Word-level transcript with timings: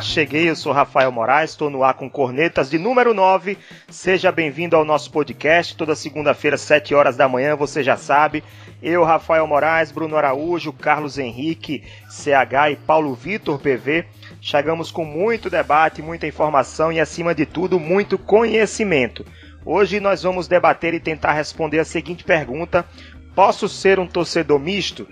Cheguei, 0.00 0.48
eu 0.48 0.56
sou 0.56 0.72
Rafael 0.72 1.12
Moraes, 1.12 1.50
estou 1.50 1.68
no 1.68 1.84
ar 1.84 1.94
com 1.94 2.08
Cornetas 2.08 2.70
de 2.70 2.78
número 2.78 3.12
9. 3.12 3.58
Seja 3.88 4.32
bem-vindo 4.32 4.74
ao 4.74 4.84
nosso 4.84 5.10
podcast, 5.10 5.76
toda 5.76 5.94
segunda-feira, 5.94 6.56
7 6.56 6.94
horas 6.94 7.16
da 7.16 7.28
manhã, 7.28 7.54
você 7.54 7.82
já 7.82 7.96
sabe. 7.96 8.42
Eu, 8.82 9.04
Rafael 9.04 9.46
Moraes, 9.46 9.92
Bruno 9.92 10.16
Araújo, 10.16 10.72
Carlos 10.72 11.18
Henrique, 11.18 11.84
CH 12.08 12.72
e 12.72 12.76
Paulo 12.76 13.14
Vitor 13.14 13.58
PV. 13.58 14.06
Chegamos 14.40 14.90
com 14.90 15.04
muito 15.04 15.50
debate, 15.50 16.00
muita 16.00 16.26
informação 16.26 16.90
e, 16.90 16.98
acima 16.98 17.34
de 17.34 17.44
tudo, 17.44 17.78
muito 17.78 18.16
conhecimento. 18.16 19.24
Hoje 19.66 20.00
nós 20.00 20.22
vamos 20.22 20.48
debater 20.48 20.94
e 20.94 21.00
tentar 21.00 21.32
responder 21.32 21.78
a 21.78 21.84
seguinte 21.84 22.24
pergunta: 22.24 22.86
Posso 23.34 23.68
ser 23.68 23.98
um 23.98 24.06
torcedor 24.06 24.58
misto? 24.58 25.06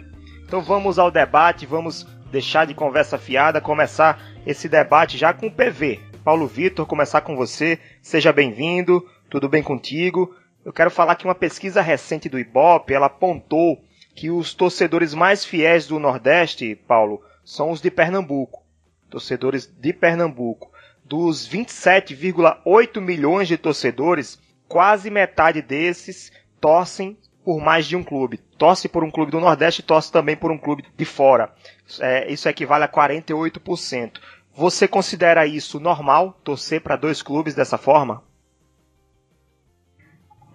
Então 0.46 0.62
vamos 0.62 0.98
ao 0.98 1.10
debate, 1.10 1.66
vamos 1.66 2.06
deixar 2.30 2.66
de 2.66 2.74
conversa 2.74 3.18
fiada, 3.18 3.60
começar 3.60 4.20
esse 4.48 4.66
debate 4.66 5.18
já 5.18 5.34
com 5.34 5.48
o 5.48 5.52
PV. 5.52 6.00
Paulo 6.24 6.46
Vitor, 6.46 6.86
começar 6.86 7.20
com 7.20 7.36
você. 7.36 7.78
Seja 8.00 8.32
bem-vindo. 8.32 9.06
Tudo 9.28 9.46
bem 9.46 9.62
contigo? 9.62 10.34
Eu 10.64 10.72
quero 10.72 10.90
falar 10.90 11.16
que 11.16 11.26
uma 11.26 11.34
pesquisa 11.34 11.82
recente 11.82 12.30
do 12.30 12.38
Ibope, 12.38 12.94
ela 12.94 13.06
apontou 13.06 13.84
que 14.14 14.30
os 14.30 14.54
torcedores 14.54 15.12
mais 15.12 15.44
fiéis 15.44 15.86
do 15.86 15.98
Nordeste, 15.98 16.74
Paulo, 16.74 17.22
são 17.44 17.70
os 17.70 17.82
de 17.82 17.90
Pernambuco. 17.90 18.64
Torcedores 19.10 19.66
de 19.66 19.92
Pernambuco. 19.92 20.72
Dos 21.04 21.46
27,8 21.46 23.02
milhões 23.02 23.48
de 23.48 23.58
torcedores, 23.58 24.40
quase 24.66 25.10
metade 25.10 25.60
desses 25.60 26.32
torcem 26.58 27.18
por 27.48 27.62
mais 27.62 27.86
de 27.86 27.96
um 27.96 28.04
clube. 28.04 28.36
Torce 28.58 28.90
por 28.90 29.02
um 29.02 29.10
clube 29.10 29.32
do 29.32 29.40
Nordeste 29.40 29.80
e 29.80 29.84
torce 29.84 30.12
também 30.12 30.36
por 30.36 30.50
um 30.50 30.58
clube 30.58 30.84
de 30.94 31.04
fora. 31.06 31.50
É, 31.98 32.30
isso 32.30 32.46
equivale 32.46 32.84
a 32.84 32.88
48%. 32.88 34.20
Você 34.58 34.88
considera 34.88 35.46
isso 35.46 35.78
normal, 35.78 36.34
torcer 36.42 36.82
para 36.82 36.96
dois 36.96 37.22
clubes 37.22 37.54
dessa 37.54 37.78
forma? 37.78 38.24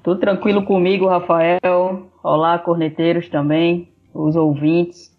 Tudo 0.04 0.20
tranquilo 0.20 0.66
comigo, 0.66 1.08
Rafael. 1.08 2.12
Olá, 2.22 2.60
corneteiros 2.60 3.30
também, 3.30 3.94
os 4.14 4.36
ouvintes. 4.36 5.18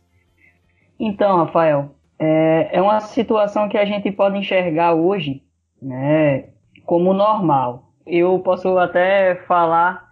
Então, 1.00 1.38
Rafael, 1.38 1.94
é, 2.18 2.76
é 2.76 2.82
uma 2.82 3.00
situação 3.00 3.70
que 3.70 3.78
a 3.78 3.86
gente 3.86 4.12
pode 4.12 4.36
enxergar 4.36 4.92
hoje 4.92 5.42
né, 5.80 6.50
como 6.84 7.14
normal. 7.14 7.90
Eu 8.06 8.38
posso 8.40 8.76
até 8.76 9.36
falar 9.46 10.10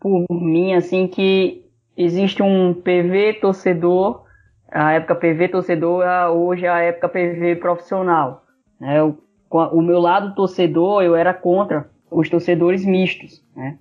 por 0.00 0.26
mim, 0.28 0.74
assim, 0.74 1.06
que 1.06 1.64
existe 1.96 2.42
um 2.42 2.74
PV 2.74 3.34
torcedor, 3.34 4.24
a 4.70 4.92
época 4.92 5.14
PV 5.14 5.48
torcedor, 5.48 6.04
hoje 6.30 6.66
é 6.66 6.68
a 6.68 6.80
época 6.80 7.08
PV 7.08 7.56
profissional. 7.56 8.44
Né? 8.78 9.02
O, 9.02 9.16
o 9.50 9.82
meu 9.82 9.98
lado 9.98 10.34
torcedor, 10.34 11.02
eu 11.02 11.16
era 11.16 11.32
contra 11.32 11.88
os 12.10 12.28
torcedores 12.28 12.84
mistos, 12.84 13.42
né? 13.54 13.78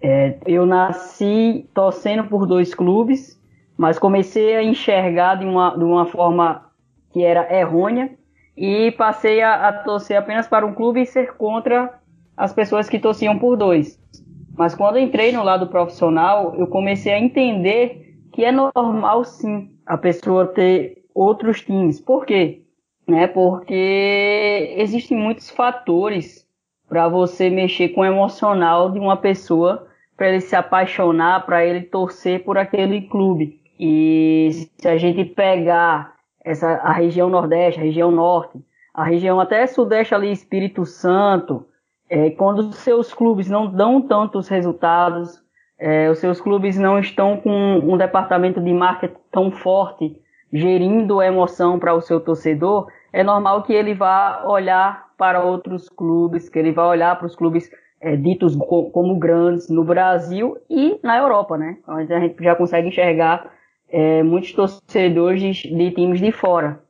É, 0.00 0.36
eu 0.46 0.66
nasci 0.66 1.68
torcendo 1.74 2.24
por 2.24 2.46
dois 2.46 2.74
clubes, 2.74 3.40
mas 3.78 3.98
comecei 3.98 4.54
a 4.54 4.62
enxergar 4.62 5.36
de 5.36 5.46
uma, 5.46 5.76
de 5.76 5.84
uma 5.84 6.04
forma 6.06 6.66
que 7.12 7.24
era 7.24 7.52
errônea 7.54 8.10
e 8.56 8.92
passei 8.92 9.40
a, 9.40 9.68
a 9.68 9.72
torcer 9.72 10.18
apenas 10.18 10.46
para 10.46 10.66
um 10.66 10.74
clube 10.74 11.00
e 11.00 11.06
ser 11.06 11.34
contra 11.36 11.98
as 12.36 12.52
pessoas 12.52 12.88
que 12.88 12.98
torciam 12.98 13.38
por 13.38 13.56
dois. 13.56 13.98
Mas 14.56 14.74
quando 14.74 14.98
entrei 14.98 15.32
no 15.32 15.42
lado 15.42 15.66
profissional, 15.66 16.54
eu 16.56 16.66
comecei 16.66 17.12
a 17.12 17.18
entender 17.18 18.18
que 18.32 18.44
é 18.44 18.52
normal 18.52 19.24
sim 19.24 19.75
a 19.86 19.96
pessoa 19.96 20.46
ter 20.46 21.04
outros 21.14 21.62
times. 21.62 22.00
Por 22.00 22.26
quê? 22.26 22.62
Né? 23.06 23.26
Porque 23.26 24.74
existem 24.76 25.16
muitos 25.16 25.50
fatores 25.50 26.46
para 26.88 27.08
você 27.08 27.48
mexer 27.48 27.90
com 27.90 28.00
o 28.02 28.04
emocional 28.04 28.90
de 28.90 28.98
uma 28.98 29.16
pessoa, 29.16 29.86
para 30.16 30.28
ele 30.28 30.40
se 30.40 30.56
apaixonar, 30.56 31.44
para 31.46 31.64
ele 31.64 31.82
torcer 31.82 32.44
por 32.44 32.58
aquele 32.58 33.02
clube. 33.02 33.60
E 33.78 34.68
se 34.78 34.88
a 34.88 34.96
gente 34.96 35.24
pegar 35.24 36.14
essa 36.44 36.74
a 36.76 36.92
região 36.92 37.28
Nordeste, 37.28 37.80
a 37.80 37.84
região 37.84 38.10
Norte, 38.10 38.58
a 38.94 39.04
região 39.04 39.38
até 39.40 39.66
Sudeste 39.66 40.14
ali, 40.14 40.30
Espírito 40.30 40.86
Santo, 40.86 41.66
é, 42.08 42.30
quando 42.30 42.72
seus 42.72 43.12
clubes 43.12 43.48
não 43.50 43.66
dão 43.66 44.00
tantos 44.00 44.48
resultados, 44.48 45.42
é, 45.78 46.10
os 46.10 46.18
seus 46.18 46.40
clubes 46.40 46.78
não 46.78 46.98
estão 46.98 47.36
com 47.36 47.78
um 47.78 47.96
departamento 47.96 48.60
de 48.60 48.72
marketing 48.72 49.16
tão 49.30 49.50
forte, 49.50 50.20
gerindo 50.52 51.20
a 51.20 51.26
emoção 51.26 51.78
para 51.78 51.94
o 51.94 52.00
seu 52.00 52.20
torcedor, 52.20 52.88
é 53.12 53.22
normal 53.22 53.62
que 53.62 53.72
ele 53.72 53.94
vá 53.94 54.44
olhar 54.46 55.06
para 55.18 55.42
outros 55.42 55.88
clubes, 55.88 56.48
que 56.48 56.58
ele 56.58 56.72
vá 56.72 56.86
olhar 56.86 57.16
para 57.16 57.26
os 57.26 57.34
clubes 57.34 57.70
é, 58.00 58.16
ditos 58.16 58.54
co 58.56 58.90
como 58.90 59.18
grandes 59.18 59.68
no 59.68 59.84
Brasil 59.84 60.56
e 60.68 60.98
na 61.02 61.18
Europa, 61.18 61.56
né? 61.56 61.78
Onde 61.88 62.12
a 62.12 62.20
gente 62.20 62.42
já 62.42 62.54
consegue 62.54 62.88
enxergar 62.88 63.50
é, 63.88 64.22
muitos 64.22 64.52
torcedores 64.52 65.40
de, 65.40 65.74
de 65.74 65.90
times 65.92 66.20
de 66.20 66.30
fora. 66.30 66.80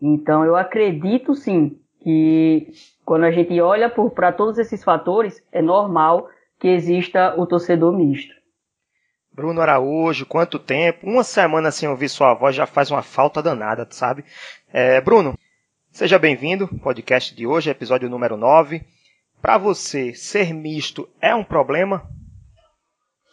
Então 0.00 0.44
eu 0.44 0.56
acredito 0.56 1.34
sim 1.34 1.78
que 2.02 2.68
quando 3.04 3.24
a 3.24 3.30
gente 3.30 3.60
olha 3.60 3.88
para 3.88 4.32
todos 4.32 4.58
esses 4.58 4.84
fatores, 4.84 5.42
é 5.50 5.62
normal 5.62 6.28
que 6.58 6.68
exista 6.68 7.34
o 7.36 7.46
torcedor 7.46 7.92
misto. 7.92 8.35
Bruno 9.36 9.60
Araújo, 9.60 10.24
quanto 10.24 10.58
tempo? 10.58 11.06
Uma 11.06 11.22
semana 11.22 11.70
sem 11.70 11.86
ouvir 11.86 12.08
sua 12.08 12.32
voz 12.32 12.56
já 12.56 12.66
faz 12.66 12.90
uma 12.90 13.02
falta 13.02 13.42
danada, 13.42 13.86
sabe? 13.90 14.24
É, 14.72 14.98
Bruno, 15.02 15.38
seja 15.92 16.18
bem-vindo. 16.18 16.66
Podcast 16.82 17.34
de 17.34 17.46
hoje, 17.46 17.68
episódio 17.68 18.08
número 18.08 18.38
9. 18.38 18.82
Para 19.42 19.58
você, 19.58 20.14
ser 20.14 20.54
misto 20.54 21.06
é 21.20 21.34
um 21.34 21.44
problema? 21.44 22.08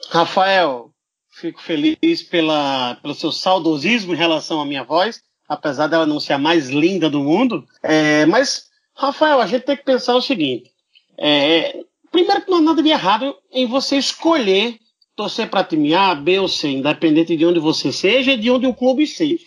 Rafael, 0.09 0.91
fico 1.31 1.61
feliz 1.61 2.21
pela, 2.21 2.95
pelo 3.01 3.15
seu 3.15 3.31
saudosismo 3.31 4.13
em 4.13 4.17
relação 4.17 4.59
à 4.59 4.65
minha 4.65 4.83
voz 4.83 5.23
apesar 5.47 5.87
dela 5.87 6.05
não 6.05 6.19
ser 6.19 6.33
a 6.33 6.37
mais 6.37 6.69
linda 6.69 7.09
do 7.09 7.21
mundo. 7.21 7.65
É, 7.81 8.25
mas, 8.25 8.67
Rafael, 8.95 9.39
a 9.39 9.47
gente 9.47 9.63
tem 9.63 9.77
que 9.77 9.83
pensar 9.83 10.15
o 10.15 10.21
seguinte: 10.21 10.71
é, 11.17 11.83
primeiro 12.11 12.41
que 12.41 12.51
não 12.51 12.57
há 12.57 12.61
nada 12.61 12.83
de 12.83 12.89
errado 12.89 13.35
em 13.51 13.65
você 13.65 13.97
escolher 13.97 14.77
torcer 15.15 15.49
para 15.49 15.63
time 15.63 15.93
A, 15.93 16.15
B 16.15 16.39
ou 16.39 16.47
C, 16.47 16.69
independente 16.69 17.35
de 17.35 17.45
onde 17.45 17.59
você 17.59 17.91
seja 17.91 18.33
e 18.33 18.37
de 18.37 18.49
onde 18.49 18.67
o 18.67 18.73
clube 18.73 19.05
seja. 19.05 19.43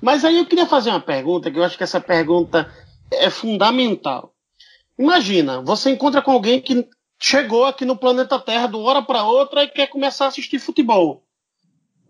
Mas 0.00 0.24
aí 0.24 0.38
eu 0.38 0.46
queria 0.46 0.66
fazer 0.66 0.90
uma 0.90 1.00
pergunta, 1.00 1.50
que 1.50 1.58
eu 1.58 1.64
acho 1.64 1.76
que 1.76 1.84
essa 1.84 2.00
pergunta 2.00 2.72
é 3.12 3.30
fundamental. 3.30 4.34
Imagina, 4.98 5.60
você 5.62 5.90
encontra 5.90 6.22
com 6.22 6.30
alguém 6.30 6.60
que 6.60 6.86
chegou 7.20 7.64
aqui 7.64 7.84
no 7.84 7.96
planeta 7.96 8.38
Terra 8.38 8.66
de 8.66 8.76
uma 8.76 8.84
hora 8.84 9.02
para 9.02 9.24
outra 9.24 9.64
e 9.64 9.68
quer 9.68 9.88
começar 9.88 10.26
a 10.26 10.28
assistir 10.28 10.58
futebol 10.58 11.24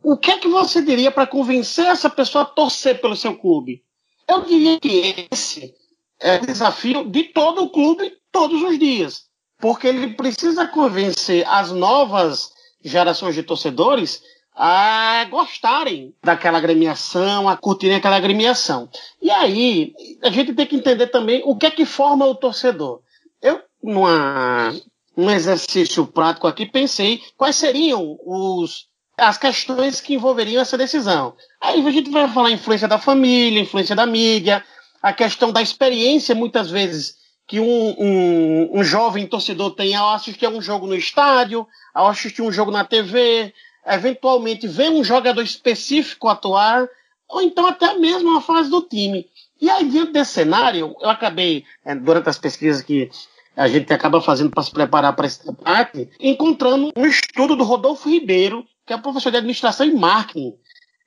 o 0.05 0.19
que 0.19 0.31
é 0.31 0.39
que 0.39 0.47
você 0.47 0.83
diria 0.83 1.11
para 1.11 1.27
convencer 1.27 1.87
essa 1.87 2.11
pessoa 2.11 2.43
a 2.43 2.47
torcer 2.47 3.01
pelo 3.01 3.17
seu 3.17 3.35
clube? 3.35 3.83
Eu 4.29 4.43
diria 4.43 4.79
que 4.79 5.27
esse 5.33 5.75
é 6.21 6.37
o 6.37 6.47
desafio 6.47 7.11
de 7.11 7.25
todo 7.25 7.65
o 7.65 7.71
clube 7.71 8.13
todos 8.31 8.63
os 8.63 8.79
dias, 8.79 9.25
porque 9.59 9.87
ele 9.87 10.13
precisa 10.15 10.69
convencer 10.69 11.49
as 11.49 11.73
novas 11.73 12.53
gerações 12.85 13.35
de 13.35 13.43
torcedores 13.43 14.23
a 14.55 15.27
gostarem 15.31 16.15
daquela 16.23 16.59
agremiação, 16.59 17.49
a 17.49 17.57
curtirem 17.57 17.97
aquela 17.97 18.17
agremiação. 18.17 18.89
E 19.21 19.31
aí, 19.31 19.93
a 20.23 20.31
gente 20.31 20.55
tem 20.55 20.67
que 20.67 20.77
entender 20.77 21.09
também 21.09 21.43
o 21.45 21.57
que 21.57 21.67
é 21.67 21.71
que 21.71 21.85
forma 21.85 22.25
o 22.25 22.35
torcedor. 22.37 23.01
Eu, 23.43 23.61
numa, 23.83 24.73
num 25.17 25.31
exercício 25.31 26.07
prático 26.07 26.47
aqui, 26.47 26.67
pensei 26.67 27.21
quais 27.37 27.57
seriam 27.57 28.17
os 28.25 28.87
as 29.17 29.39
questões 29.39 30.01
que 30.01 30.15
envolveriam 30.15 30.61
essa 30.61 30.77
decisão. 30.77 31.35
Aí 31.61 31.87
a 31.87 31.91
gente 31.91 32.11
vai 32.11 32.29
falar 32.29 32.51
influência 32.51 32.89
da 32.89 32.99
família, 32.99 33.61
influência 33.61 33.95
da 33.95 34.07
mídia, 34.07 34.65
a 35.01 35.13
questão 35.13 35.53
da 35.53 35.63
experiência, 35.63 36.35
muitas 36.35 36.71
vezes, 36.71 37.15
que 37.47 37.61
um, 37.61 37.95
um, 37.99 38.81
um 38.81 38.85
jovem 38.85 39.27
torcedor 39.27 39.73
tem 39.73 39.95
ao 39.95 40.15
assistir 40.15 40.49
um 40.49 40.63
jogo 40.63 40.87
no 40.87 40.95
estádio, 40.95 41.67
ao 41.93 42.09
assistir 42.09 42.43
um 42.43 42.53
jogo 42.53 42.71
na 42.71 42.85
TV, 42.85 43.53
eventualmente 43.87 44.67
ver 44.67 44.91
um 44.91 45.05
jogador 45.05 45.43
específico 45.43 46.29
atuar, 46.29 46.89
ou 47.29 47.43
então 47.43 47.67
até 47.67 47.95
mesmo 47.99 48.37
a 48.37 48.41
fase 48.41 48.71
do 48.71 48.81
time. 48.81 49.27
E 49.61 49.69
aí, 49.71 49.85
dentro 49.85 50.13
desse 50.13 50.33
cenário, 50.33 50.95
eu 51.01 51.09
acabei, 51.09 51.65
é, 51.85 51.95
durante 51.95 52.29
as 52.29 52.39
pesquisas 52.39 52.83
que 52.83 53.11
a 53.57 53.69
gente 53.69 53.93
acaba 53.93 54.21
fazendo 54.21 54.51
para 54.51 54.63
se 54.63 54.71
preparar 54.71 55.15
para 55.15 55.27
esse 55.27 55.45
debate, 55.45 56.11
encontrando 56.19 56.93
um 56.97 57.07
estudo 57.07 57.55
do 57.55 57.65
Rodolfo 57.65 58.09
Ribeiro, 58.09 58.67
que 58.87 58.93
é 58.93 58.99
professor 58.99 59.31
de 59.31 59.39
administração 59.39 59.87
e 59.87 59.95
marketing 59.95 60.55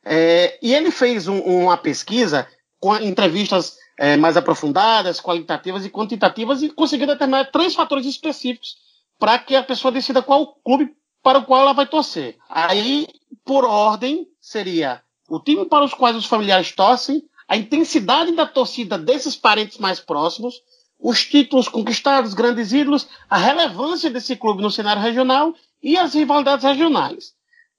É, 0.03 0.57
e 0.61 0.73
ele 0.73 0.89
fez 0.89 1.27
um, 1.27 1.39
uma 1.39 1.77
pesquisa 1.77 2.47
com 2.79 2.95
entrevistas 2.97 3.77
é, 3.97 4.15
mais 4.15 4.37
aprofundadas, 4.37 5.19
qualitativas 5.19 5.85
e 5.85 5.89
quantitativas 5.89 6.61
e 6.61 6.69
conseguiu 6.69 7.07
determinar 7.07 7.45
três 7.51 7.73
fatores 7.73 8.05
específicos 8.05 8.77
para 9.17 9.39
que 9.39 9.55
a 9.55 9.63
pessoa 9.63 9.91
decida 9.91 10.21
qual 10.21 10.55
clube 10.63 10.95
para 11.23 11.39
o 11.39 11.45
qual 11.45 11.61
ela 11.61 11.73
vai 11.73 11.87
torcer. 11.87 12.37
Aí, 12.47 13.07
por 13.43 13.65
ordem, 13.65 14.27
seria 14.39 15.01
o 15.27 15.39
time 15.39 15.65
para 15.65 15.83
os 15.83 15.93
quais 15.93 16.15
os 16.15 16.25
familiares 16.25 16.71
torcem, 16.71 17.23
a 17.47 17.57
intensidade 17.57 18.31
da 18.33 18.45
torcida 18.45 18.97
desses 18.97 19.35
parentes 19.35 19.77
mais 19.77 19.99
próximos, 19.99 20.61
os 20.99 21.25
títulos 21.25 21.67
conquistados, 21.67 22.33
grandes 22.33 22.71
ídolos, 22.71 23.07
a 23.29 23.37
relevância 23.37 24.09
desse 24.09 24.35
clube 24.35 24.61
no 24.61 24.71
cenário 24.71 25.01
regional 25.01 25.53
e 25.81 25.97
as 25.97 26.13
rivalidades 26.13 26.63
regionais. 26.63 27.33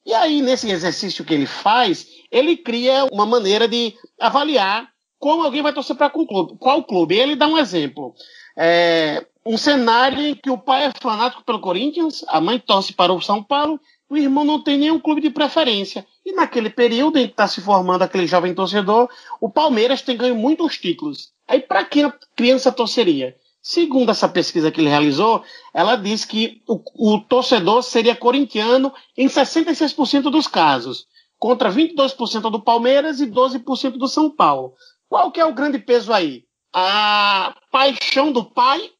E 0.04 0.14
aí, 0.14 0.40
nesse 0.40 0.70
exercício 0.70 1.24
que 1.24 1.34
ele 1.34 1.46
faz, 1.46 2.06
ele 2.30 2.56
cria 2.56 3.04
uma 3.12 3.26
maneira 3.26 3.68
de 3.68 3.94
avaliar 4.18 4.88
como 5.18 5.42
alguém 5.42 5.62
vai 5.62 5.72
torcer 5.72 5.96
para 5.96 6.10
clube, 6.10 6.56
qual 6.58 6.82
clube. 6.84 7.16
Ele 7.16 7.36
dá 7.36 7.46
um 7.46 7.58
exemplo. 7.58 8.14
É, 8.56 9.24
um 9.44 9.56
cenário 9.56 10.20
em 10.20 10.34
que 10.34 10.50
o 10.50 10.58
pai 10.58 10.86
é 10.86 10.92
fanático 11.00 11.42
pelo 11.44 11.60
Corinthians, 11.60 12.24
a 12.28 12.40
mãe 12.40 12.58
torce 12.58 12.92
para 12.92 13.12
o 13.12 13.20
São 13.20 13.42
Paulo, 13.42 13.80
o 14.10 14.16
irmão 14.16 14.44
não 14.44 14.62
tem 14.62 14.78
nenhum 14.78 14.98
clube 14.98 15.20
de 15.20 15.30
preferência. 15.30 16.06
E 16.24 16.32
naquele 16.32 16.70
período 16.70 17.18
em 17.18 17.26
que 17.26 17.32
está 17.32 17.46
se 17.46 17.60
formando 17.60 18.02
aquele 18.02 18.26
jovem 18.26 18.54
torcedor, 18.54 19.08
o 19.40 19.50
Palmeiras 19.50 20.02
tem 20.02 20.16
ganho 20.16 20.34
muitos 20.34 20.78
títulos. 20.78 21.32
Aí 21.46 21.60
para 21.60 21.84
quem 21.84 22.04
a 22.04 22.14
criança 22.34 22.72
torceria? 22.72 23.36
Segundo 23.60 24.10
essa 24.10 24.28
pesquisa 24.28 24.70
que 24.70 24.80
ele 24.80 24.88
realizou, 24.88 25.42
ela 25.74 25.96
diz 25.96 26.24
que 26.24 26.62
o, 26.66 26.80
o 26.94 27.20
torcedor 27.20 27.82
seria 27.82 28.14
corintiano 28.14 28.92
em 29.16 29.26
66% 29.26 30.30
dos 30.30 30.46
casos, 30.46 31.06
contra 31.38 31.70
22% 31.70 32.50
do 32.50 32.60
Palmeiras 32.60 33.20
e 33.20 33.26
12% 33.26 33.92
do 33.92 34.08
São 34.08 34.30
Paulo. 34.30 34.74
Qual 35.08 35.32
que 35.32 35.40
é 35.40 35.44
o 35.44 35.54
grande 35.54 35.78
peso 35.78 36.12
aí? 36.12 36.44
A 36.72 37.54
paixão 37.72 38.30
do 38.30 38.44
pai, 38.44 38.90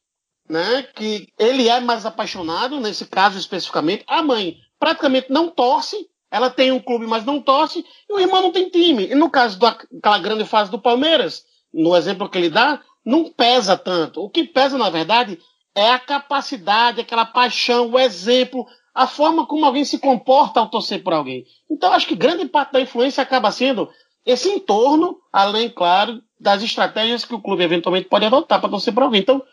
né? 0.49 0.83
Que 0.95 1.27
ele 1.37 1.67
é 1.67 1.79
mais 1.79 2.05
apaixonado, 2.05 2.79
nesse 2.79 3.05
caso 3.05 3.37
especificamente. 3.37 4.03
A 4.07 4.21
mãe 4.23 4.57
praticamente 4.79 5.31
não 5.31 5.49
torce, 5.49 6.09
ela 6.31 6.49
tem 6.49 6.71
um 6.71 6.79
clube, 6.79 7.05
mas 7.05 7.25
não 7.25 7.41
torce, 7.41 7.85
e 8.09 8.13
o 8.13 8.19
irmão 8.19 8.41
não 8.41 8.51
tem 8.51 8.69
time. 8.69 9.07
E 9.07 9.15
no 9.15 9.29
caso 9.29 9.59
daquela 9.59 10.19
grande 10.19 10.45
fase 10.45 10.71
do 10.71 10.79
Palmeiras, 10.79 11.43
no 11.73 11.95
exemplo 11.95 12.29
que 12.29 12.37
ele 12.37 12.49
dá, 12.49 12.81
não 13.05 13.31
pesa 13.31 13.77
tanto. 13.77 14.23
O 14.23 14.29
que 14.29 14.43
pesa, 14.43 14.77
na 14.77 14.89
verdade, 14.89 15.39
é 15.75 15.91
a 15.91 15.99
capacidade, 15.99 17.01
aquela 17.01 17.25
paixão, 17.25 17.91
o 17.91 17.99
exemplo, 17.99 18.65
a 18.93 19.07
forma 19.07 19.45
como 19.45 19.65
alguém 19.65 19.85
se 19.85 19.99
comporta 19.99 20.59
ao 20.59 20.69
torcer 20.69 21.03
por 21.03 21.13
alguém. 21.13 21.45
Então, 21.69 21.93
acho 21.93 22.07
que 22.07 22.15
grande 22.15 22.45
parte 22.45 22.73
da 22.73 22.81
influência 22.81 23.21
acaba 23.21 23.51
sendo 23.51 23.89
esse 24.25 24.49
entorno, 24.49 25.19
além, 25.31 25.69
claro, 25.69 26.21
das 26.39 26.61
estratégias 26.63 27.25
que 27.25 27.33
o 27.33 27.41
clube 27.41 27.63
eventualmente 27.63 28.07
pode 28.07 28.25
adotar 28.25 28.59
para 28.59 28.69
torcer 28.69 28.93
por 28.93 29.03
alguém. 29.03 29.21
Então, 29.21 29.43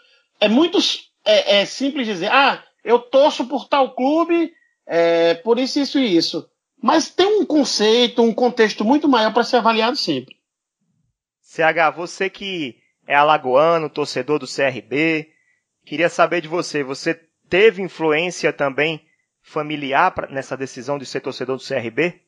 é 0.41 0.49
muito 0.49 0.79
é, 1.25 1.61
é 1.61 1.65
simples 1.67 2.07
dizer, 2.07 2.31
ah, 2.31 2.63
eu 2.85 2.99
torço 2.99 3.47
por 3.47 3.69
tal 3.69 3.95
clube, 3.95 4.53
é, 4.87 5.35
por 5.35 5.59
isso, 5.59 5.81
isso 5.81 5.99
e 5.99 6.17
isso. 6.17 6.49
Mas 6.81 7.11
tem 7.11 7.27
um 7.41 7.45
conceito, 7.45 8.23
um 8.23 8.33
contexto 8.33 8.85
muito 8.85 9.09
maior 9.09 9.33
para 9.33 9.45
ser 9.45 9.57
avaliado 9.57 9.97
sempre. 9.97 10.37
CH, 11.41 11.95
você 11.97 12.31
que 12.31 12.77
é 13.07 13.15
alagoano, 13.15 13.91
torcedor 13.91 14.39
do 14.39 14.47
CRB, 14.47 15.29
queria 15.85 16.09
saber 16.09 16.41
de 16.41 16.49
você, 16.49 16.83
você 16.83 17.15
teve 17.49 17.83
influência 17.83 18.53
também 18.53 19.05
familiar 19.43 20.13
nessa 20.31 20.57
decisão 20.57 20.99
de 20.99 21.07
ser 21.07 21.21
torcedor 21.21 21.57
do 21.57 21.63
CRB? 21.65 22.21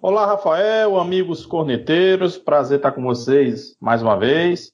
Olá, 0.00 0.26
Rafael, 0.26 0.96
amigos 0.96 1.44
corneteiros, 1.44 2.38
prazer 2.38 2.76
estar 2.76 2.92
com 2.92 3.02
vocês 3.02 3.76
mais 3.80 4.00
uma 4.00 4.16
vez. 4.16 4.70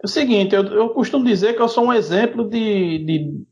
É 0.00 0.06
o 0.06 0.08
seguinte, 0.08 0.54
eu, 0.54 0.64
eu 0.66 0.90
costumo 0.90 1.24
dizer 1.24 1.56
que 1.56 1.60
eu 1.60 1.68
sou 1.68 1.86
um 1.86 1.92
exemplo 1.92 2.48
de, 2.48 3.04
de, 3.04 3.44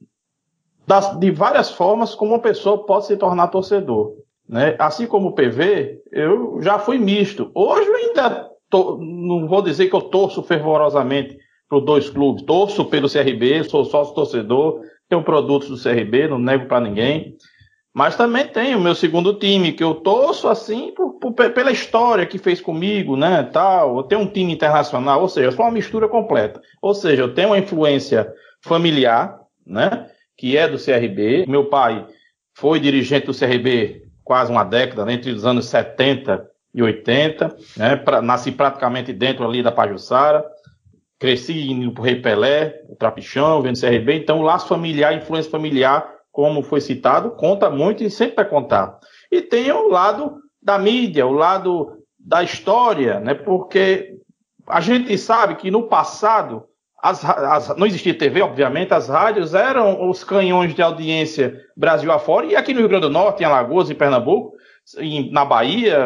das, 0.87 1.19
de 1.19 1.33
várias 1.33 1.69
formas 1.69 2.15
como 2.15 2.31
uma 2.31 2.39
pessoa 2.39 2.87
pode 2.87 3.07
se 3.07 3.17
tornar 3.17 3.49
torcedor. 3.49 4.15
Né? 4.49 4.77
Assim 4.79 5.05
como 5.05 5.31
o 5.31 5.33
PV, 5.33 6.01
eu 6.13 6.63
já 6.63 6.79
fui 6.79 6.97
misto. 6.97 7.51
Hoje 7.53 7.89
eu 7.89 7.97
ainda 7.97 8.49
tô, 8.71 8.97
não 8.97 9.49
vou 9.49 9.63
dizer 9.63 9.89
que 9.89 9.97
eu 9.97 10.03
torço 10.03 10.45
fervorosamente 10.45 11.37
para 11.69 11.81
dois 11.81 12.09
clubes. 12.09 12.45
Torço 12.45 12.85
pelo 12.85 13.11
CRB, 13.11 13.65
sou 13.65 13.85
sócio 13.85 14.15
torcedor, 14.15 14.81
tenho 15.09 15.25
produtos 15.25 15.69
do 15.71 15.83
CRB, 15.83 16.29
não 16.29 16.39
nego 16.39 16.69
para 16.69 16.79
ninguém. 16.79 17.37
Mas 17.97 18.15
também 18.15 18.47
tem 18.47 18.75
o 18.75 18.81
meu 18.81 18.95
segundo 18.95 19.39
time, 19.39 19.73
que 19.73 19.83
eu 19.83 19.95
torço 19.95 20.49
assim 20.49 20.93
por, 20.95 21.15
por, 21.15 21.33
pela 21.33 21.73
história 21.73 22.27
que 22.27 22.37
fez 22.37 22.61
comigo, 22.61 23.17
né, 23.17 23.43
tal. 23.51 23.97
Eu 23.97 24.03
tenho 24.03 24.21
um 24.21 24.27
time 24.27 24.53
internacional, 24.53 25.23
ou 25.23 25.29
seja, 25.31 25.47
eu 25.47 25.53
sou 25.53 25.65
uma 25.65 25.71
mistura 25.71 26.07
completa. 26.07 26.61
Ou 26.83 26.93
seja, 26.93 27.23
eu 27.23 27.33
tenho 27.33 27.49
uma 27.49 27.59
influência 27.59 28.31
familiar, 28.61 29.39
né, 29.67 30.11
que 30.37 30.59
é 30.59 30.69
do 30.69 30.77
CRB. 30.77 31.47
Meu 31.49 31.71
pai 31.71 32.07
foi 32.53 32.79
dirigente 32.81 33.25
do 33.25 33.35
CRB 33.35 34.03
quase 34.23 34.53
uma 34.53 34.63
década, 34.63 35.07
né, 35.07 35.15
entre 35.15 35.31
os 35.31 35.47
anos 35.47 35.65
70 35.65 36.47
e 36.75 36.83
80, 36.83 37.57
né, 37.79 37.97
pra, 37.97 38.21
nasci 38.21 38.53
praticamente 38.53 39.11
dentro 39.11 39.43
ali 39.43 39.63
da 39.63 39.73
Pajussara. 39.73 40.45
Cresci 41.19 41.71
indo 41.71 41.93
pro 41.93 42.03
Rei 42.03 42.17
Pelé, 42.17 42.79
o 42.91 42.95
Trapichão, 42.95 43.63
vendo 43.63 43.81
CRB, 43.81 44.19
então 44.19 44.41
o 44.41 44.43
laço 44.43 44.69
familiar, 44.69 45.17
influência 45.17 45.51
familiar 45.51 46.16
como 46.37 46.63
foi 46.63 46.83
citado, 46.83 47.31
conta 47.31 47.71
muito 47.71 48.05
e 48.05 48.11
sempre 48.11 48.37
vai 48.37 48.45
contar. 48.45 48.99
E 49.33 49.41
tem 49.41 49.73
o 49.73 49.89
lado 49.89 50.37
da 50.63 50.79
mídia, 50.79 51.27
o 51.27 51.33
lado 51.33 51.97
da 52.21 52.43
história, 52.43 53.19
né? 53.21 53.33
Porque 53.33 54.19
a 54.69 54.83
gente 54.83 55.17
sabe 55.17 55.55
que 55.55 55.71
no 55.71 55.85
passado 55.85 56.65
as, 57.03 57.25
as, 57.25 57.75
não 57.79 57.87
existia 57.87 58.13
TV, 58.13 58.43
obviamente, 58.43 58.93
as 58.93 59.09
rádios 59.09 59.55
eram 59.55 60.11
os 60.11 60.23
canhões 60.23 60.75
de 60.75 60.83
audiência 60.83 61.59
Brasil 61.75 62.13
afora, 62.13 62.45
e 62.45 62.55
aqui 62.55 62.75
no 62.75 62.81
Rio 62.81 62.89
Grande 62.91 63.07
do 63.07 63.13
Norte, 63.13 63.43
em 63.43 63.47
Alagoas, 63.47 63.89
em 63.89 63.95
Pernambuco, 63.95 64.53
em, 64.99 65.33
na 65.33 65.43
Bahia, 65.43 65.99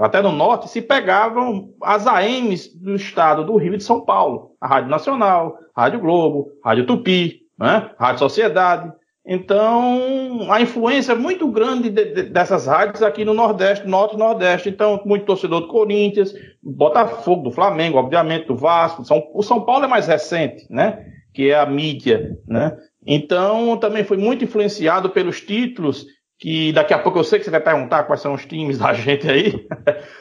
até 0.00 0.22
no 0.22 0.32
Norte, 0.32 0.70
se 0.70 0.80
pegavam 0.80 1.68
as 1.82 2.06
AMs 2.06 2.74
do 2.74 2.94
estado 2.94 3.44
do 3.44 3.56
Rio 3.58 3.74
e 3.74 3.76
de 3.76 3.84
São 3.84 4.06
Paulo. 4.06 4.52
A 4.58 4.66
Rádio 4.66 4.88
Nacional, 4.88 5.58
Rádio 5.76 6.00
Globo, 6.00 6.48
Rádio 6.64 6.86
Tupi, 6.86 7.42
né? 7.58 7.90
Rádio 7.98 8.20
Sociedade. 8.20 8.90
Então, 9.26 10.52
a 10.52 10.60
influência 10.60 11.10
é 11.10 11.16
muito 11.16 11.48
grande 11.48 11.90
de, 11.90 12.04
de, 12.04 12.22
dessas 12.24 12.66
rádios 12.66 13.02
aqui 13.02 13.24
no 13.24 13.34
Nordeste, 13.34 13.86
Norte 13.86 14.14
e 14.14 14.18
Nordeste. 14.18 14.68
Então, 14.68 15.02
muito 15.04 15.24
torcedor 15.24 15.62
do 15.62 15.66
Corinthians, 15.66 16.32
Botafogo, 16.62 17.42
do 17.42 17.50
Flamengo, 17.50 17.98
obviamente, 17.98 18.46
do 18.46 18.54
Vasco. 18.54 19.04
São, 19.04 19.26
o 19.34 19.42
São 19.42 19.62
Paulo 19.62 19.84
é 19.84 19.88
mais 19.88 20.06
recente, 20.06 20.64
né? 20.70 21.04
Que 21.34 21.50
é 21.50 21.58
a 21.58 21.66
mídia, 21.66 22.38
né? 22.46 22.76
Então, 23.04 23.76
também 23.78 24.04
foi 24.04 24.16
muito 24.16 24.44
influenciado 24.44 25.10
pelos 25.10 25.40
títulos, 25.40 26.06
que 26.38 26.72
daqui 26.72 26.94
a 26.94 26.98
pouco 26.98 27.18
eu 27.18 27.24
sei 27.24 27.40
que 27.40 27.44
você 27.44 27.50
vai 27.50 27.60
perguntar 27.60 28.04
quais 28.04 28.20
são 28.20 28.34
os 28.34 28.44
times 28.44 28.78
da 28.78 28.92
gente 28.94 29.28
aí, 29.28 29.66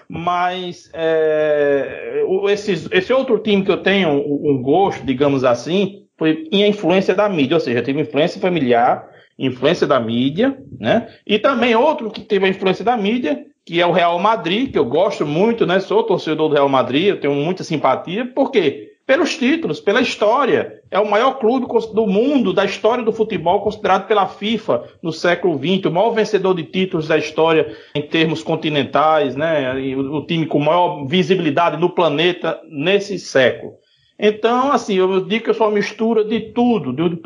mas 0.10 0.90
é, 0.94 2.24
esse, 2.50 2.88
esse 2.92 3.14
outro 3.14 3.38
time 3.38 3.64
que 3.64 3.72
eu 3.72 3.84
tenho 3.84 4.10
um 4.10 4.62
gosto, 4.64 5.06
digamos 5.06 5.44
assim, 5.44 6.05
foi 6.18 6.48
em 6.52 6.68
influência 6.68 7.14
da 7.14 7.28
mídia, 7.28 7.56
ou 7.56 7.62
seja, 7.62 7.82
teve 7.82 8.02
influência 8.02 8.40
familiar, 8.40 9.08
influência 9.38 9.86
da 9.86 10.00
mídia, 10.00 10.58
né? 10.80 11.10
E 11.28 11.38
também 11.38 11.76
outro 11.76 12.10
que 12.10 12.22
teve 12.22 12.46
a 12.46 12.50
influência 12.50 12.86
da 12.86 12.96
mídia, 12.96 13.46
que 13.66 13.82
é 13.82 13.86
o 13.86 13.92
Real 13.92 14.18
Madrid, 14.20 14.72
que 14.72 14.80
eu 14.80 14.86
gosto 14.86 15.26
muito, 15.26 15.66
né? 15.66 15.80
Sou 15.80 16.04
torcedor 16.04 16.50
do 16.50 16.56
Real 16.56 16.70
Madrid, 16.70 17.08
eu 17.08 17.20
tenho 17.20 17.34
muita 17.34 17.64
simpatia, 17.64 18.26
por 18.26 18.52
quê? 18.52 18.92
Pelos 19.06 19.38
títulos, 19.38 19.80
pela 19.80 20.02
história. 20.02 20.82
É 20.90 21.00
o 21.00 21.10
maior 21.10 21.38
clube 21.38 21.68
do 21.94 22.08
mundo, 22.08 22.54
da 22.54 22.66
história 22.66 23.04
do 23.04 23.12
futebol, 23.12 23.62
considerado 23.62 24.08
pela 24.08 24.28
FIFA 24.28 24.84
no 25.02 25.12
século 25.12 25.58
XX, 25.58 25.86
o 25.86 25.92
maior 25.92 26.12
vencedor 26.12 26.56
de 26.56 26.64
títulos 26.64 27.08
da 27.08 27.18
história 27.18 27.76
em 27.94 28.02
termos 28.02 28.42
continentais, 28.42 29.36
né? 29.36 29.74
O 29.96 30.26
time 30.26 30.48
com 30.48 30.60
maior 30.60 31.06
visibilidade 31.06 31.80
no 31.80 31.90
planeta 31.90 32.60
nesse 32.68 33.20
século. 33.20 33.74
Então, 34.18 34.72
assim, 34.72 34.96
eu 34.96 35.26
digo 35.26 35.44
que 35.44 35.50
eu 35.50 35.54
sou 35.54 35.68
uma 35.68 35.74
mistura 35.74 36.24
de 36.24 36.40
tudo, 36.54 36.94
de, 36.94 37.10
de, 37.10 37.22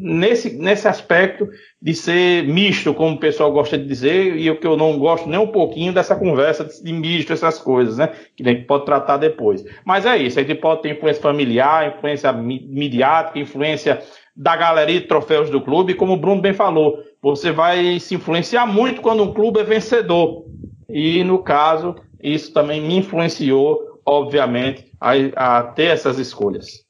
nesse, 0.00 0.56
nesse 0.56 0.88
aspecto 0.88 1.48
de 1.80 1.94
ser 1.94 2.48
misto, 2.48 2.92
como 2.92 3.14
o 3.14 3.20
pessoal 3.20 3.52
gosta 3.52 3.78
de 3.78 3.86
dizer, 3.86 4.36
e 4.36 4.50
o 4.50 4.58
que 4.58 4.66
eu 4.66 4.76
não 4.76 4.98
gosto 4.98 5.28
nem 5.28 5.38
um 5.38 5.46
pouquinho 5.46 5.92
dessa 5.92 6.16
conversa 6.16 6.64
de 6.64 6.92
misto, 6.92 7.32
essas 7.32 7.60
coisas, 7.60 7.98
né? 7.98 8.10
Que 8.36 8.42
a 8.42 8.52
gente 8.52 8.66
pode 8.66 8.84
tratar 8.84 9.18
depois. 9.18 9.64
Mas 9.84 10.04
é 10.04 10.16
isso, 10.18 10.40
a 10.40 10.42
gente 10.42 10.60
pode 10.60 10.82
ter 10.82 10.96
influência 10.96 11.22
familiar, 11.22 11.94
influência 11.96 12.32
midiática, 12.32 13.38
influência 13.38 14.02
da 14.34 14.56
galeria 14.56 15.00
de 15.00 15.06
troféus 15.06 15.48
do 15.48 15.60
clube, 15.60 15.94
como 15.94 16.14
o 16.14 16.16
Bruno 16.16 16.40
bem 16.40 16.54
falou, 16.54 16.98
você 17.22 17.52
vai 17.52 18.00
se 18.00 18.16
influenciar 18.16 18.66
muito 18.66 19.00
quando 19.00 19.22
um 19.22 19.32
clube 19.32 19.60
é 19.60 19.64
vencedor. 19.64 20.44
E 20.88 21.22
no 21.22 21.38
caso, 21.38 21.94
isso 22.20 22.52
também 22.52 22.80
me 22.80 22.96
influenciou 22.96 23.92
obviamente, 24.04 24.91
a, 25.02 25.58
a 25.58 25.62
ter 25.64 25.90
essas 25.90 26.18
escolhas. 26.18 26.84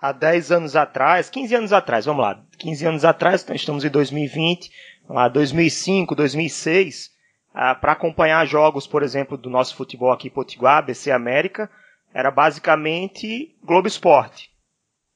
Há 0.00 0.12
10 0.12 0.52
anos 0.52 0.76
atrás, 0.76 1.30
15 1.30 1.54
anos 1.54 1.72
atrás, 1.72 2.04
vamos 2.04 2.22
lá, 2.22 2.44
15 2.58 2.86
anos 2.86 3.04
atrás, 3.04 3.42
então 3.42 3.54
estamos 3.54 3.84
em 3.84 3.88
2020, 3.88 4.70
lá 5.08 5.28
2005, 5.28 6.14
2006, 6.14 7.10
ah, 7.54 7.74
para 7.74 7.92
acompanhar 7.92 8.44
jogos, 8.46 8.86
por 8.86 9.02
exemplo, 9.02 9.38
do 9.38 9.48
nosso 9.48 9.76
futebol 9.76 10.12
aqui 10.12 10.28
em 10.28 10.30
Potiguar, 10.30 10.84
BC 10.84 11.10
América, 11.10 11.70
era 12.12 12.30
basicamente 12.30 13.56
Globo 13.62 13.88
Esporte. 13.88 14.50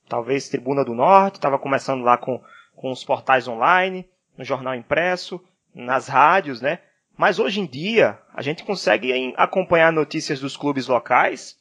Talvez 0.08 0.48
Tribuna 0.48 0.84
do 0.84 0.94
Norte, 0.94 1.36
estava 1.36 1.58
começando 1.58 2.02
lá 2.02 2.16
com, 2.16 2.40
com 2.74 2.90
os 2.90 3.04
portais 3.04 3.46
online, 3.46 4.08
no 4.38 4.44
jornal 4.44 4.74
impresso, 4.74 5.40
nas 5.74 6.08
rádios, 6.08 6.60
né? 6.60 6.78
Mas 7.16 7.38
hoje 7.38 7.60
em 7.60 7.66
dia, 7.66 8.18
a 8.34 8.42
gente 8.42 8.64
consegue 8.64 9.34
acompanhar 9.36 9.92
notícias 9.92 10.40
dos 10.40 10.56
clubes 10.56 10.86
locais 10.86 11.59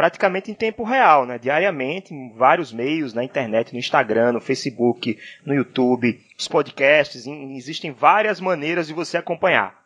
praticamente 0.00 0.50
em 0.50 0.54
tempo 0.54 0.82
real, 0.82 1.26
né? 1.26 1.36
diariamente, 1.36 2.14
em 2.14 2.32
vários 2.32 2.72
meios, 2.72 3.12
na 3.12 3.22
internet, 3.22 3.74
no 3.74 3.78
Instagram, 3.78 4.32
no 4.32 4.40
Facebook, 4.40 5.18
no 5.44 5.52
YouTube, 5.52 6.18
os 6.38 6.48
podcasts, 6.48 7.26
em, 7.26 7.54
existem 7.54 7.92
várias 7.92 8.40
maneiras 8.40 8.86
de 8.86 8.94
você 8.94 9.18
acompanhar. 9.18 9.78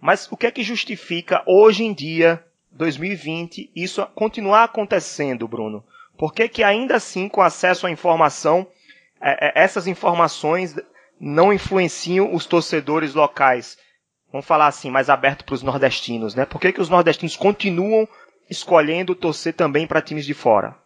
Mas 0.00 0.26
o 0.32 0.36
que 0.36 0.46
é 0.46 0.50
que 0.50 0.62
justifica 0.62 1.42
hoje 1.46 1.84
em 1.84 1.92
dia, 1.92 2.42
2020, 2.72 3.70
isso 3.76 4.02
continuar 4.14 4.64
acontecendo, 4.64 5.46
Bruno? 5.46 5.84
Por 6.16 6.32
que, 6.32 6.48
que 6.48 6.64
ainda 6.64 6.96
assim, 6.96 7.28
com 7.28 7.42
acesso 7.42 7.86
à 7.86 7.90
informação, 7.90 8.66
é, 9.20 9.48
é, 9.48 9.62
essas 9.62 9.86
informações 9.86 10.74
não 11.20 11.52
influenciam 11.52 12.34
os 12.34 12.46
torcedores 12.46 13.12
locais? 13.12 13.76
Vamos 14.32 14.46
falar 14.46 14.68
assim, 14.68 14.90
mais 14.90 15.10
aberto 15.10 15.44
para 15.44 15.54
os 15.54 15.62
nordestinos, 15.62 16.34
né? 16.34 16.46
Por 16.46 16.58
que, 16.58 16.72
que 16.72 16.80
os 16.80 16.88
nordestinos 16.88 17.36
continuam 17.36 18.08
escolhendo 18.50 19.14
torcer 19.14 19.54
também 19.54 19.86
para 19.86 20.02
times 20.02 20.24
de 20.24 20.34
fora? 20.34 20.76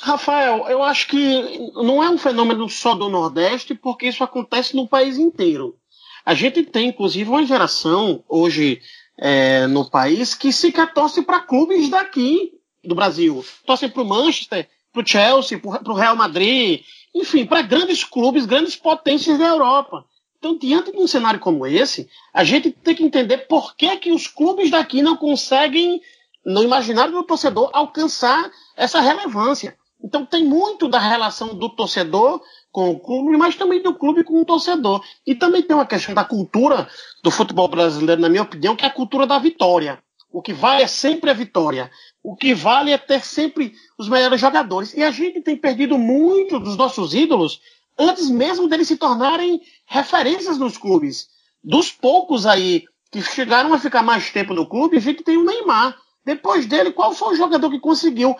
Rafael, 0.00 0.68
eu 0.68 0.82
acho 0.82 1.08
que 1.08 1.70
não 1.74 2.02
é 2.02 2.08
um 2.08 2.18
fenômeno 2.18 2.68
só 2.68 2.94
do 2.94 3.08
Nordeste, 3.08 3.74
porque 3.74 4.06
isso 4.06 4.22
acontece 4.22 4.76
no 4.76 4.86
país 4.86 5.18
inteiro. 5.18 5.76
A 6.24 6.34
gente 6.34 6.62
tem, 6.62 6.88
inclusive, 6.88 7.28
uma 7.28 7.44
geração 7.44 8.22
hoje 8.28 8.80
é, 9.18 9.66
no 9.66 9.88
país 9.90 10.34
que 10.34 10.52
sequer 10.52 10.92
torce 10.92 11.22
para 11.22 11.40
clubes 11.40 11.88
daqui 11.88 12.52
do 12.84 12.94
Brasil. 12.94 13.44
Torce 13.66 13.88
para 13.88 14.02
o 14.02 14.06
Manchester, 14.06 14.68
para 14.92 15.02
o 15.02 15.06
Chelsea, 15.06 15.58
para 15.58 15.92
o 15.92 15.96
Real 15.96 16.14
Madrid, 16.14 16.82
enfim, 17.14 17.44
para 17.44 17.62
grandes 17.62 18.04
clubes, 18.04 18.46
grandes 18.46 18.76
potências 18.76 19.38
da 19.38 19.46
Europa. 19.46 20.04
Então, 20.38 20.56
diante 20.56 20.92
de 20.92 20.98
um 20.98 21.06
cenário 21.06 21.40
como 21.40 21.66
esse, 21.66 22.08
a 22.32 22.44
gente 22.44 22.70
tem 22.70 22.94
que 22.94 23.02
entender 23.02 23.38
por 23.48 23.74
que, 23.74 23.96
que 23.96 24.12
os 24.12 24.28
clubes 24.28 24.70
daqui 24.70 25.02
não 25.02 25.16
conseguem, 25.16 26.00
no 26.46 26.62
imaginário 26.62 27.12
do 27.12 27.24
torcedor, 27.24 27.70
alcançar 27.72 28.50
essa 28.76 29.00
relevância. 29.00 29.76
Então, 30.02 30.24
tem 30.24 30.44
muito 30.44 30.88
da 30.88 31.00
relação 31.00 31.56
do 31.56 31.68
torcedor 31.68 32.40
com 32.70 32.90
o 32.90 33.00
clube, 33.00 33.36
mas 33.36 33.56
também 33.56 33.82
do 33.82 33.92
clube 33.94 34.22
com 34.22 34.40
o 34.40 34.44
torcedor. 34.44 35.02
E 35.26 35.34
também 35.34 35.60
tem 35.60 35.76
uma 35.76 35.86
questão 35.86 36.14
da 36.14 36.24
cultura 36.24 36.88
do 37.20 37.32
futebol 37.32 37.66
brasileiro, 37.66 38.20
na 38.20 38.28
minha 38.28 38.42
opinião, 38.42 38.76
que 38.76 38.84
é 38.84 38.88
a 38.88 38.92
cultura 38.92 39.26
da 39.26 39.40
vitória. 39.40 39.98
O 40.30 40.40
que 40.40 40.52
vale 40.52 40.82
é 40.82 40.86
sempre 40.86 41.30
a 41.30 41.34
vitória. 41.34 41.90
O 42.22 42.36
que 42.36 42.54
vale 42.54 42.92
é 42.92 42.98
ter 42.98 43.24
sempre 43.24 43.72
os 43.98 44.08
melhores 44.08 44.40
jogadores. 44.40 44.94
E 44.94 45.02
a 45.02 45.10
gente 45.10 45.40
tem 45.40 45.56
perdido 45.56 45.98
muito 45.98 46.60
dos 46.60 46.76
nossos 46.76 47.12
ídolos 47.12 47.60
antes 47.98 48.30
mesmo 48.30 48.68
deles 48.68 48.88
se 48.88 48.96
tornarem 48.96 49.60
referências 49.86 50.56
nos 50.56 50.78
clubes. 50.78 51.28
Dos 51.62 51.90
poucos 51.90 52.46
aí 52.46 52.84
que 53.10 53.20
chegaram 53.22 53.72
a 53.72 53.78
ficar 53.78 54.02
mais 54.02 54.30
tempo 54.30 54.54
no 54.54 54.66
clube, 54.66 54.96
a 54.96 55.00
gente 55.00 55.24
tem 55.24 55.36
o 55.36 55.44
Neymar. 55.44 55.96
Depois 56.24 56.66
dele, 56.66 56.92
qual 56.92 57.12
foi 57.14 57.34
o 57.34 57.36
jogador 57.36 57.70
que 57.70 57.80
conseguiu 57.80 58.36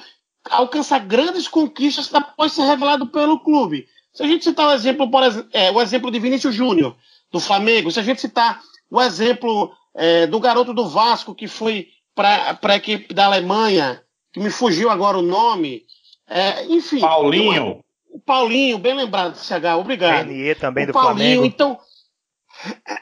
alcançar 0.51 1.01
grandes 1.01 1.49
conquistas 1.49 2.13
após 2.15 2.53
ser 2.53 2.63
revelado 2.63 3.07
pelo 3.07 3.41
clube? 3.41 3.87
Se 4.13 4.23
a 4.23 4.27
gente 4.27 4.45
citar 4.45 4.69
o 4.69 4.73
exemplo, 4.73 5.11
por 5.11 5.23
é, 5.53 5.71
o 5.71 5.81
exemplo 5.81 6.11
de 6.11 6.19
Vinícius 6.19 6.55
Júnior, 6.55 6.97
do 7.33 7.41
Flamengo, 7.41 7.91
se 7.91 8.01
a 8.01 8.03
gente 8.03 8.21
citar 8.21 8.61
o 8.91 9.01
exemplo 9.01 9.73
é, 9.95 10.27
do 10.27 10.41
garoto 10.41 10.73
do 10.73 10.89
Vasco, 10.89 11.35
que 11.35 11.49
foi 11.49 11.89
para 12.15 12.59
a 12.63 12.77
equipe 12.77 13.15
da 13.15 13.27
Alemanha, 13.27 14.03
que 14.33 14.41
me 14.41 14.51
fugiu 14.51 14.91
agora 14.91 15.19
o 15.19 15.23
nome, 15.23 15.85
é, 16.29 16.65
enfim. 16.67 17.01
Paulinho. 17.01 17.83
O 18.11 18.21
Paulinho, 18.21 18.79
bem 18.79 18.95
lembrado, 18.95 19.37
CH, 19.37 19.77
obrigado. 19.79 20.27
Renier 20.27 20.59
também 20.59 20.85
o 20.85 20.87
do 20.89 20.93
Paulinho, 20.93 21.17
Flamengo. 21.17 21.45
Então, 21.45 21.79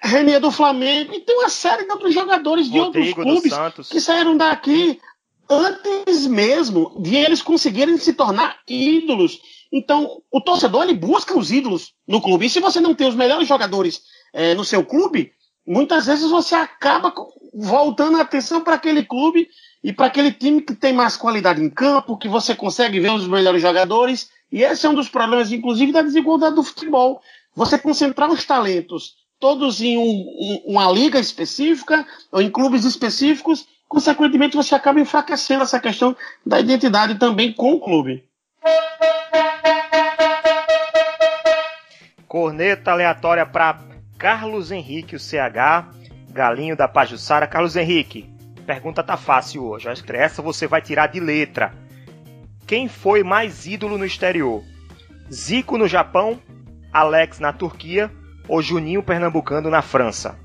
Renier 0.03 0.41
do 0.41 0.51
Flamengo, 0.51 1.15
e 1.15 1.21
tem 1.21 1.37
uma 1.37 1.49
série 1.49 1.85
de 1.85 1.91
outros 1.91 2.13
jogadores 2.13 2.71
de 2.71 2.79
Rodrigo 2.79 3.21
outros 3.21 3.53
clubes 3.53 3.89
que 3.89 4.01
saíram 4.01 4.37
daqui 4.37 5.01
antes 5.49 6.27
mesmo 6.27 6.95
de 7.01 7.17
eles 7.17 7.41
conseguirem 7.41 7.97
se 7.97 8.13
tornar 8.13 8.59
ídolos. 8.69 9.41
Então, 9.73 10.23
o 10.31 10.41
torcedor 10.41 10.83
ele 10.83 10.95
busca 10.95 11.37
os 11.37 11.51
ídolos 11.51 11.93
no 12.07 12.21
clube. 12.21 12.47
E 12.47 12.51
se 12.51 12.61
você 12.61 12.81
não 12.81 12.95
tem 12.95 13.09
os 13.09 13.15
melhores 13.15 13.49
jogadores 13.49 14.03
eh, 14.33 14.55
no 14.55 14.65
seu 14.65 14.85
clube, 14.85 15.33
muitas 15.67 16.07
vezes 16.07 16.31
você 16.31 16.55
acaba 16.55 17.13
voltando 17.55 18.19
a 18.19 18.23
atenção 18.23 18.63
para 18.63 18.75
aquele 18.75 19.05
clube 19.05 19.49
e 19.83 19.93
para 19.93 20.07
aquele 20.07 20.33
time 20.33 20.61
que 20.61 20.75
tem 20.75 20.93
mais 20.93 21.17
qualidade 21.17 21.63
em 21.63 21.71
campo, 21.71 22.19
que 22.19 22.29
você 22.29 22.55
consegue 22.55 23.01
ver 23.01 23.13
os 23.13 23.27
melhores 23.27 23.63
jogadores. 23.63 24.29
E 24.51 24.63
esse 24.63 24.87
é 24.87 24.89
um 24.89 24.95
dos 24.95 25.09
problemas, 25.09 25.51
inclusive, 25.53 25.93
da 25.93 26.03
desigualdade 26.03 26.55
do 26.55 26.63
futebol. 26.63 27.21
Você 27.55 27.79
concentrar 27.79 28.31
os 28.31 28.45
talentos 28.45 29.15
todos 29.39 29.81
em 29.81 29.99
um- 29.99 30.03
um- 30.03 30.63
uma 30.67 30.91
liga 30.91 31.19
específica 31.19 32.07
ou 32.33 32.41
em 32.41 32.51
clubes 32.51 32.85
específicos, 32.85 33.67
consequentemente 33.89 34.57
você 34.57 34.75
acaba 34.75 35.01
enfraquecendo 35.01 35.63
essa 35.63 35.79
questão 35.79 36.17
da 36.45 36.61
identidade 36.61 37.17
também 37.17 37.53
com 37.53 37.73
o 37.75 37.81
clube. 37.81 38.25
Corneta 42.27 42.91
aleatória 42.91 43.47
para 43.47 43.79
Carlos 44.19 44.71
Henrique, 44.71 45.17
o 45.17 45.21
CH, 45.21 45.89
galinho 46.31 46.77
da 46.77 46.89
Pajussara. 46.89 47.47
Carlos 47.47 47.77
Henrique, 47.77 48.29
pergunta 48.67 49.03
tá 49.03 49.17
fácil 49.17 49.65
hoje. 49.65 49.89
Essa 50.09 50.43
você 50.43 50.67
vai 50.67 50.83
tirar 50.83 51.07
de 51.09 51.21
letra. 51.21 51.73
Quem 52.67 52.89
foi 52.89 53.23
mais 53.23 53.65
ídolo 53.65 53.97
no 53.97 54.05
exterior? 54.05 54.65
Zico 55.33 55.79
no 55.79 55.87
Japão, 55.87 56.41
Alex 56.93 57.39
na 57.39 57.53
Turquia 57.53 58.11
ou 58.49 58.61
Juninho 58.61 59.05
Pernambucano 59.05 59.71
na 59.71 59.83
França? 59.83 60.37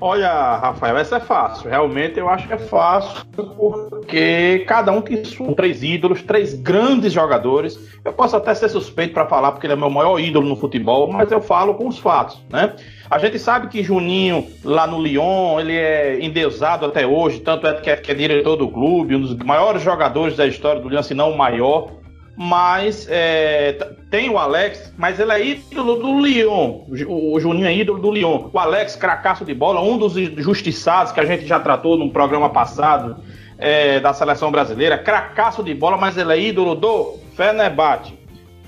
Olha, 0.00 0.56
Rafael, 0.56 0.96
essa 0.96 1.16
é 1.16 1.20
fácil. 1.20 1.68
Realmente 1.68 2.18
eu 2.18 2.28
acho 2.28 2.46
que 2.46 2.54
é 2.54 2.58
fácil, 2.58 3.22
porque 3.34 4.64
cada 4.66 4.90
um 4.92 5.02
tem 5.02 5.22
seus 5.22 5.54
três 5.54 5.82
ídolos, 5.82 6.22
três 6.22 6.54
grandes 6.54 7.12
jogadores. 7.12 7.78
Eu 8.02 8.12
posso 8.14 8.34
até 8.34 8.54
ser 8.54 8.70
suspeito 8.70 9.12
para 9.12 9.26
falar, 9.26 9.52
porque 9.52 9.66
ele 9.66 9.74
é 9.74 9.76
meu 9.76 9.90
maior 9.90 10.18
ídolo 10.18 10.48
no 10.48 10.56
futebol, 10.56 11.12
mas 11.12 11.30
eu 11.30 11.42
falo 11.42 11.74
com 11.74 11.86
os 11.86 11.98
fatos, 11.98 12.42
né? 12.48 12.74
A 13.10 13.18
gente 13.18 13.38
sabe 13.38 13.68
que 13.68 13.82
Juninho, 13.82 14.46
lá 14.64 14.86
no 14.86 15.02
Lyon, 15.02 15.60
ele 15.60 15.76
é 15.76 16.24
endeusado 16.24 16.86
até 16.86 17.06
hoje, 17.06 17.40
tanto 17.40 17.66
é 17.66 17.74
que 17.74 17.90
é, 17.90 17.96
que 17.96 18.10
é 18.10 18.14
diretor 18.14 18.56
do 18.56 18.68
clube, 18.68 19.16
um 19.16 19.20
dos 19.20 19.36
maiores 19.36 19.82
jogadores 19.82 20.34
da 20.34 20.46
história 20.46 20.80
do 20.80 20.88
Lyon, 20.88 21.02
se 21.02 21.12
não 21.12 21.30
o 21.30 21.36
maior. 21.36 21.99
Mas 22.42 23.06
é, 23.10 23.76
tem 24.10 24.30
o 24.30 24.38
Alex, 24.38 24.94
mas 24.96 25.20
ele 25.20 25.30
é 25.30 25.44
ídolo 25.44 25.96
do 25.96 26.20
Lyon. 26.22 26.84
O 27.06 27.38
Juninho 27.38 27.66
é 27.66 27.76
ídolo 27.76 27.98
do 27.98 28.10
Lyon. 28.10 28.48
O 28.50 28.58
Alex, 28.58 28.96
cracaço 28.96 29.44
de 29.44 29.52
bola, 29.52 29.82
um 29.82 29.98
dos 29.98 30.16
injustiçados 30.16 31.12
que 31.12 31.20
a 31.20 31.26
gente 31.26 31.44
já 31.44 31.60
tratou 31.60 31.98
num 31.98 32.08
programa 32.08 32.48
passado 32.48 33.22
é, 33.58 34.00
da 34.00 34.14
seleção 34.14 34.50
brasileira. 34.50 34.96
Cracaço 34.96 35.62
de 35.62 35.74
bola, 35.74 35.98
mas 35.98 36.16
ele 36.16 36.32
é 36.32 36.40
ídolo 36.40 36.74
do 36.74 37.18
Fenerbahçe. 37.36 38.18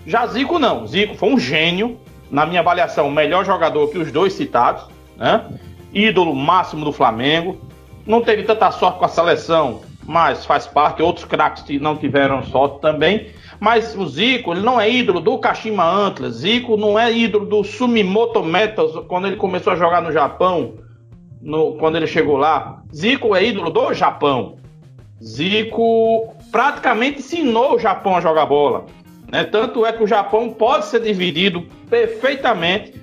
Já 0.07 0.27
Zico 0.27 0.59
não. 0.59 0.87
Zico 0.87 1.15
foi 1.15 1.31
um 1.31 1.39
gênio. 1.39 1.99
Na 2.31 2.45
minha 2.45 2.61
avaliação, 2.61 3.11
melhor 3.11 3.43
jogador 3.47 3.89
que 3.89 3.97
os 3.97 4.13
dois 4.13 4.35
citados. 4.35 4.85
Né? 5.17 5.47
Ídolo 5.95 6.35
máximo 6.35 6.85
do 6.85 6.93
Flamengo. 6.93 7.59
Não 8.07 8.21
teve 8.21 8.43
tanta 8.43 8.71
sorte 8.71 8.99
com 8.99 9.07
a 9.07 9.09
seleção, 9.09 9.81
mas 10.05 10.45
faz 10.45 10.67
parte. 10.67 11.01
Outros 11.01 11.25
craques 11.25 11.63
que 11.63 11.79
não 11.79 11.97
tiveram 11.97 12.43
sorte 12.43 12.83
também. 12.83 13.29
Mas 13.63 13.95
o 13.97 14.05
Zico, 14.09 14.53
ele 14.53 14.61
não 14.63 14.81
é 14.81 14.91
ídolo 14.91 15.21
do 15.21 15.39
Kashima 15.39 15.85
Antlers. 15.85 16.35
Zico 16.35 16.77
não 16.77 16.99
é 16.99 17.13
ídolo 17.17 17.47
do 17.47 17.63
Sumimoto 17.63 18.43
Metals 18.43 19.07
quando 19.07 19.29
ele 19.29 19.37
começou 19.37 19.73
a 19.73 19.77
jogar 19.77 20.03
no 20.03 20.11
Japão. 20.11 20.75
no- 21.41 21.75
quando 21.75 21.97
ele 21.97 22.07
chegou 22.07 22.37
lá. 22.37 22.83
Zico 22.95 23.35
é 23.37 23.45
ídolo 23.45 23.69
do 23.71 23.93
Japão. 23.95 24.57
Zico 25.21 26.33
praticamente 26.53 27.19
ensinou 27.19 27.75
o 27.75 27.79
Japão 27.81 28.17
a 28.17 28.21
jogar 28.21 28.47
bola. 28.47 28.87
Né? 29.31 29.43
Tanto 29.45 29.85
é 29.87 29.93
que 29.93 30.03
o 30.03 30.07
Japão 30.07 30.51
pode 30.51 30.85
ser 30.87 31.01
dividido 31.01 31.63
perfeitamente 31.91 32.95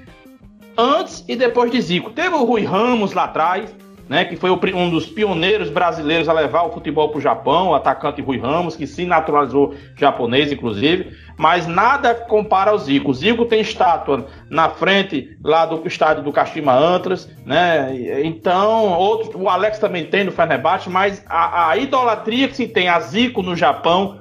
antes 0.77 1.23
e 1.27 1.35
depois 1.35 1.69
de 1.69 1.81
Zico. 1.81 2.11
Teve 2.11 2.35
o 2.35 2.45
Rui 2.45 2.63
Ramos 2.63 3.11
lá 3.13 3.25
atrás, 3.25 3.75
né, 4.09 4.25
que 4.25 4.35
foi 4.35 4.49
um 4.49 4.89
dos 4.89 5.05
pioneiros 5.05 5.69
brasileiros 5.69 6.27
a 6.27 6.33
levar 6.33 6.63
o 6.63 6.71
futebol 6.71 7.09
para 7.09 7.19
o 7.19 7.21
Japão, 7.21 7.69
o 7.69 7.75
atacante 7.75 8.23
Rui 8.23 8.39
Ramos, 8.39 8.75
que 8.75 8.87
se 8.87 9.05
naturalizou 9.05 9.75
japonês, 9.95 10.51
inclusive, 10.51 11.15
mas 11.37 11.67
nada 11.67 12.15
compara 12.15 12.71
ao 12.71 12.77
Zico. 12.79 13.11
O 13.11 13.13
Zico 13.13 13.45
tem 13.45 13.61
estátua 13.61 14.25
na 14.49 14.67
frente 14.67 15.37
lá 15.43 15.67
do 15.67 15.87
estádio 15.87 16.23
do 16.23 16.33
Kashima 16.33 16.73
Antlers, 16.73 17.29
né? 17.45 18.21
Então, 18.23 18.87
outro, 18.97 19.39
o 19.39 19.47
Alex 19.47 19.77
também 19.77 20.05
tem 20.05 20.23
no 20.23 20.31
Fenerbahçe, 20.31 20.89
mas 20.89 21.23
a, 21.29 21.69
a 21.69 21.77
idolatria 21.77 22.47
que 22.47 22.55
se 22.55 22.67
tem 22.67 22.89
a 22.89 22.99
Zico 22.99 23.43
no 23.43 23.55
Japão 23.55 24.19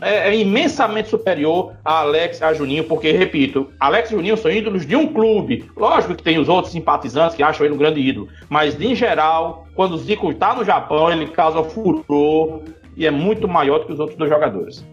é, 0.00 0.34
imensamente 0.36 1.08
superior 1.08 1.72
a 1.84 2.00
Alex 2.00 2.40
e 2.40 2.44
a 2.44 2.52
Juninho, 2.52 2.84
porque, 2.84 3.10
repito, 3.12 3.70
Alex 3.80 4.10
e 4.10 4.14
Juninho 4.14 4.36
são 4.36 4.50
ídolos 4.50 4.86
de 4.86 4.94
um 4.94 5.12
clube. 5.12 5.70
Lógico 5.76 6.14
que 6.14 6.22
tem 6.22 6.38
os 6.38 6.48
outros 6.48 6.72
simpatizantes 6.72 7.36
que 7.36 7.42
acham 7.42 7.64
ele 7.64 7.74
um 7.74 7.78
grande 7.78 8.00
ídolo, 8.00 8.28
mas, 8.48 8.80
em 8.80 8.94
geral, 8.94 9.66
quando 9.74 9.94
o 9.94 9.98
Zico 9.98 10.30
está 10.30 10.54
no 10.54 10.64
Japão, 10.64 11.10
ele 11.10 11.26
causa 11.28 11.62
furor 11.62 12.62
e 12.96 13.06
é 13.06 13.10
muito 13.10 13.48
maior 13.48 13.78
do 13.78 13.86
que 13.86 13.92
os 13.92 14.00
outros 14.00 14.18
dois 14.18 14.30
jogadores. 14.30 14.84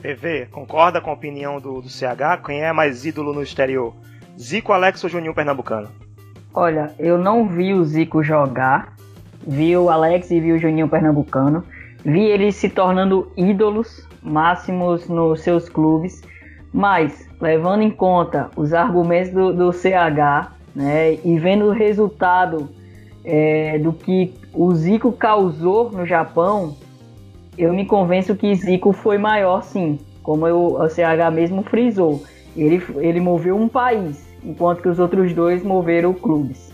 PV, 0.00 0.46
concorda 0.50 1.00
com 1.00 1.10
a 1.10 1.14
opinião 1.14 1.60
do, 1.60 1.82
do 1.82 1.88
CH? 1.88 2.42
Quem 2.44 2.62
é 2.62 2.72
mais 2.72 3.04
ídolo 3.04 3.34
no 3.34 3.42
exterior? 3.42 3.94
Zico, 4.38 4.72
Alex 4.72 5.04
ou 5.04 5.10
Juninho 5.10 5.34
Pernambucano? 5.34 5.88
Olha, 6.54 6.94
eu 6.98 7.18
não 7.18 7.46
vi 7.46 7.74
o 7.74 7.84
Zico 7.84 8.22
jogar, 8.22 8.94
vi 9.46 9.76
o 9.76 9.90
Alex 9.90 10.30
e 10.30 10.40
vi 10.40 10.52
o 10.52 10.58
Juninho 10.58 10.88
Pernambucano, 10.88 11.64
vi 12.04 12.24
eles 12.24 12.56
se 12.56 12.68
tornando 12.68 13.30
ídolos 13.36 14.06
máximos 14.22 15.08
nos 15.08 15.40
seus 15.40 15.68
clubes, 15.68 16.22
mas 16.72 17.28
levando 17.40 17.82
em 17.82 17.90
conta 17.90 18.50
os 18.56 18.72
argumentos 18.72 19.32
do, 19.32 19.52
do 19.52 19.72
CH, 19.72 20.52
né, 20.74 21.14
e 21.24 21.38
vendo 21.38 21.66
o 21.66 21.72
resultado 21.72 22.68
é, 23.24 23.78
do 23.78 23.92
que 23.92 24.34
o 24.52 24.74
Zico 24.74 25.12
causou 25.12 25.90
no 25.90 26.06
Japão, 26.06 26.76
eu 27.58 27.72
me 27.72 27.84
convenço 27.84 28.34
que 28.34 28.54
Zico 28.54 28.92
foi 28.92 29.18
maior 29.18 29.62
sim, 29.62 29.98
como 30.22 30.46
eu, 30.46 30.74
o 30.74 30.88
CH 30.88 31.30
mesmo 31.32 31.62
frisou. 31.62 32.22
Ele, 32.56 32.82
ele 32.96 33.20
moveu 33.20 33.56
um 33.56 33.68
país, 33.68 34.26
enquanto 34.44 34.82
que 34.82 34.88
os 34.88 34.98
outros 34.98 35.32
dois 35.32 35.62
moveram 35.62 36.12
clubes. 36.12 36.72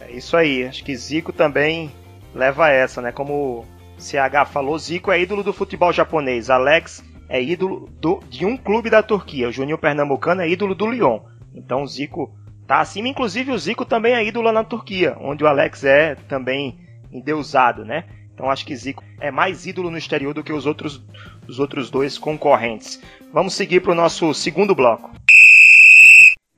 É 0.00 0.12
isso 0.12 0.36
aí, 0.36 0.64
acho 0.64 0.84
que 0.84 0.94
Zico 0.96 1.32
também 1.32 1.90
leva 2.34 2.68
essa, 2.68 3.00
né? 3.00 3.12
Como 3.12 3.60
o 3.60 3.64
CH 3.98 4.46
falou, 4.50 4.78
Zico 4.78 5.12
é 5.12 5.20
ídolo 5.20 5.42
do 5.42 5.52
futebol 5.52 5.92
japonês, 5.92 6.50
Alex 6.50 7.04
é 7.28 7.42
ídolo 7.42 7.88
do, 8.00 8.20
de 8.28 8.44
um 8.44 8.56
clube 8.56 8.90
da 8.90 9.02
Turquia, 9.02 9.48
o 9.48 9.52
Juninho 9.52 9.78
Pernambucano 9.78 10.42
é 10.42 10.48
ídolo 10.48 10.74
do 10.74 10.90
Lyon. 10.90 11.20
Então 11.54 11.82
o 11.82 11.86
Zico 11.86 12.34
tá 12.66 12.80
acima, 12.80 13.08
inclusive 13.08 13.52
o 13.52 13.58
Zico 13.58 13.84
também 13.84 14.14
é 14.14 14.24
ídolo 14.24 14.52
na 14.52 14.64
Turquia, 14.64 15.16
onde 15.20 15.44
o 15.44 15.46
Alex 15.46 15.84
é 15.84 16.14
também 16.28 16.78
endeusado, 17.12 17.84
né? 17.84 18.04
Então 18.34 18.50
acho 18.50 18.66
que 18.66 18.76
Zico 18.76 19.02
é 19.20 19.30
mais 19.30 19.64
ídolo 19.64 19.90
no 19.90 19.96
exterior 19.96 20.34
do 20.34 20.42
que 20.42 20.52
os 20.52 20.66
outros, 20.66 21.02
os 21.48 21.60
outros 21.60 21.88
dois 21.88 22.18
concorrentes. 22.18 23.00
Vamos 23.32 23.54
seguir 23.54 23.80
para 23.80 23.92
o 23.92 23.94
nosso 23.94 24.34
segundo 24.34 24.74
bloco. 24.74 25.10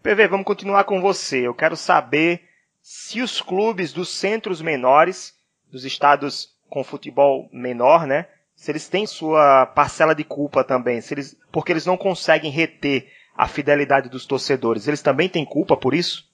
PV, 0.02 0.28
vamos 0.28 0.46
continuar 0.46 0.84
com 0.84 1.00
você. 1.00 1.46
Eu 1.46 1.52
quero 1.54 1.76
saber 1.76 2.42
se 2.80 3.20
os 3.20 3.40
clubes 3.42 3.92
dos 3.92 4.08
centros 4.08 4.62
menores, 4.62 5.34
dos 5.70 5.84
estados 5.84 6.54
com 6.68 6.84
futebol 6.84 7.48
menor, 7.52 8.06
né? 8.06 8.26
Se 8.54 8.70
eles 8.70 8.88
têm 8.88 9.06
sua 9.06 9.66
parcela 9.66 10.14
de 10.14 10.24
culpa 10.24 10.64
também, 10.64 11.00
se 11.00 11.12
eles, 11.14 11.36
porque 11.52 11.72
eles 11.72 11.84
não 11.84 11.96
conseguem 11.96 12.50
reter 12.50 13.06
a 13.36 13.46
fidelidade 13.46 14.08
dos 14.08 14.24
torcedores. 14.24 14.88
Eles 14.88 15.02
também 15.02 15.28
têm 15.28 15.44
culpa 15.44 15.76
por 15.76 15.92
isso? 15.92 16.24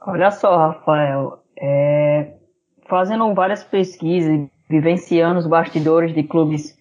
Olha 0.00 0.30
só, 0.30 0.56
Rafael. 0.56 1.42
É, 1.58 2.34
fazendo 2.88 3.32
várias 3.34 3.62
pesquisas, 3.62 4.48
vivenciando 4.68 5.38
os 5.38 5.46
bastidores 5.46 6.14
de 6.14 6.22
clubes, 6.22 6.76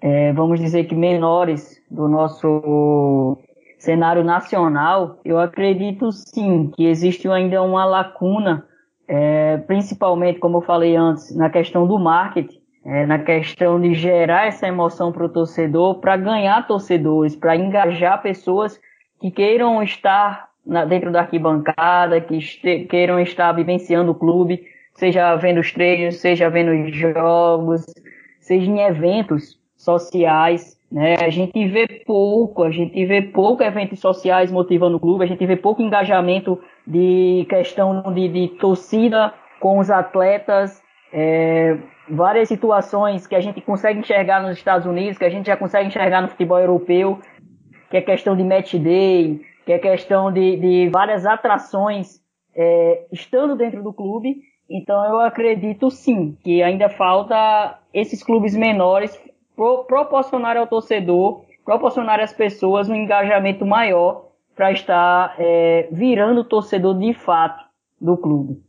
é, 0.00 0.32
vamos 0.32 0.60
dizer 0.60 0.84
que 0.84 0.94
menores 0.94 1.80
do 1.90 2.08
nosso 2.08 3.38
cenário 3.78 4.24
nacional, 4.24 5.20
eu 5.24 5.38
acredito 5.38 6.10
sim 6.12 6.70
que 6.74 6.86
existe 6.86 7.28
ainda 7.28 7.62
uma 7.62 7.84
lacuna, 7.84 8.66
é, 9.06 9.58
principalmente, 9.58 10.38
como 10.38 10.58
eu 10.58 10.62
falei 10.62 10.96
antes, 10.96 11.34
na 11.34 11.50
questão 11.50 11.86
do 11.86 11.98
marketing, 11.98 12.60
é, 12.84 13.06
na 13.06 13.18
questão 13.18 13.80
de 13.80 13.94
gerar 13.94 14.46
essa 14.46 14.66
emoção 14.66 15.10
para 15.10 15.24
o 15.24 15.28
torcedor, 15.28 16.00
para 16.00 16.16
ganhar 16.16 16.66
torcedores, 16.66 17.34
para 17.34 17.56
engajar 17.56 18.20
pessoas 18.22 18.78
que 19.20 19.30
queiram 19.30 19.82
estar 19.82 20.48
na, 20.66 20.84
dentro 20.84 21.10
da 21.10 21.20
arquibancada, 21.20 22.20
que 22.20 22.36
este, 22.36 22.84
queiram 22.84 23.18
estar 23.20 23.52
vivenciando 23.52 24.12
o 24.12 24.14
clube, 24.14 24.66
seja 24.94 25.34
vendo 25.36 25.60
os 25.60 25.72
treinos, 25.72 26.16
seja 26.16 26.50
vendo 26.50 26.72
os 26.72 26.94
jogos, 26.94 27.86
seja 28.40 28.70
em 28.70 28.80
eventos 28.80 29.58
sociais, 29.76 30.78
né? 30.90 31.16
A 31.20 31.30
gente 31.30 31.66
vê 31.68 31.86
pouco, 32.06 32.62
a 32.62 32.70
gente 32.70 33.04
vê 33.06 33.22
pouco 33.22 33.62
eventos 33.62 34.00
sociais 34.00 34.50
motivando 34.50 34.96
o 34.96 35.00
clube, 35.00 35.24
a 35.24 35.26
gente 35.26 35.44
vê 35.44 35.56
pouco 35.56 35.82
engajamento 35.82 36.60
de 36.86 37.46
questão 37.48 38.12
de, 38.12 38.28
de 38.28 38.48
torcida 38.58 39.32
com 39.60 39.78
os 39.78 39.90
atletas, 39.90 40.82
é, 41.12 41.78
várias 42.08 42.48
situações 42.48 43.26
que 43.26 43.34
a 43.34 43.40
gente 43.40 43.60
consegue 43.60 44.00
enxergar 44.00 44.42
nos 44.42 44.56
Estados 44.56 44.86
Unidos, 44.86 45.18
que 45.18 45.24
a 45.24 45.30
gente 45.30 45.46
já 45.46 45.56
consegue 45.56 45.88
enxergar 45.88 46.20
no 46.20 46.28
futebol 46.28 46.58
europeu, 46.58 47.18
que 47.90 47.96
é 47.96 48.00
questão 48.00 48.36
de 48.36 48.44
match 48.44 48.74
day, 48.74 49.40
que 49.64 49.72
é 49.72 49.78
questão 49.78 50.30
de, 50.30 50.56
de 50.56 50.90
várias 50.90 51.24
atrações 51.24 52.20
é, 52.54 53.06
estando 53.10 53.56
dentro 53.56 53.82
do 53.82 53.92
clube 53.92 54.36
então 54.68 55.04
eu 55.04 55.20
acredito 55.20 55.90
sim 55.90 56.36
que 56.42 56.62
ainda 56.62 56.88
falta 56.88 57.78
esses 57.92 58.22
clubes 58.22 58.54
menores 58.54 59.18
pro, 59.54 59.84
proporcionar 59.84 60.56
ao 60.56 60.66
torcedor, 60.66 61.44
proporcionar 61.64 62.20
às 62.20 62.32
pessoas 62.32 62.88
um 62.88 62.94
engajamento 62.94 63.64
maior 63.64 64.30
para 64.54 64.72
estar 64.72 65.34
é, 65.38 65.88
virando 65.90 66.44
torcedor 66.44 66.98
de 66.98 67.12
fato 67.12 67.64
do 68.00 68.16
clube. 68.16 68.62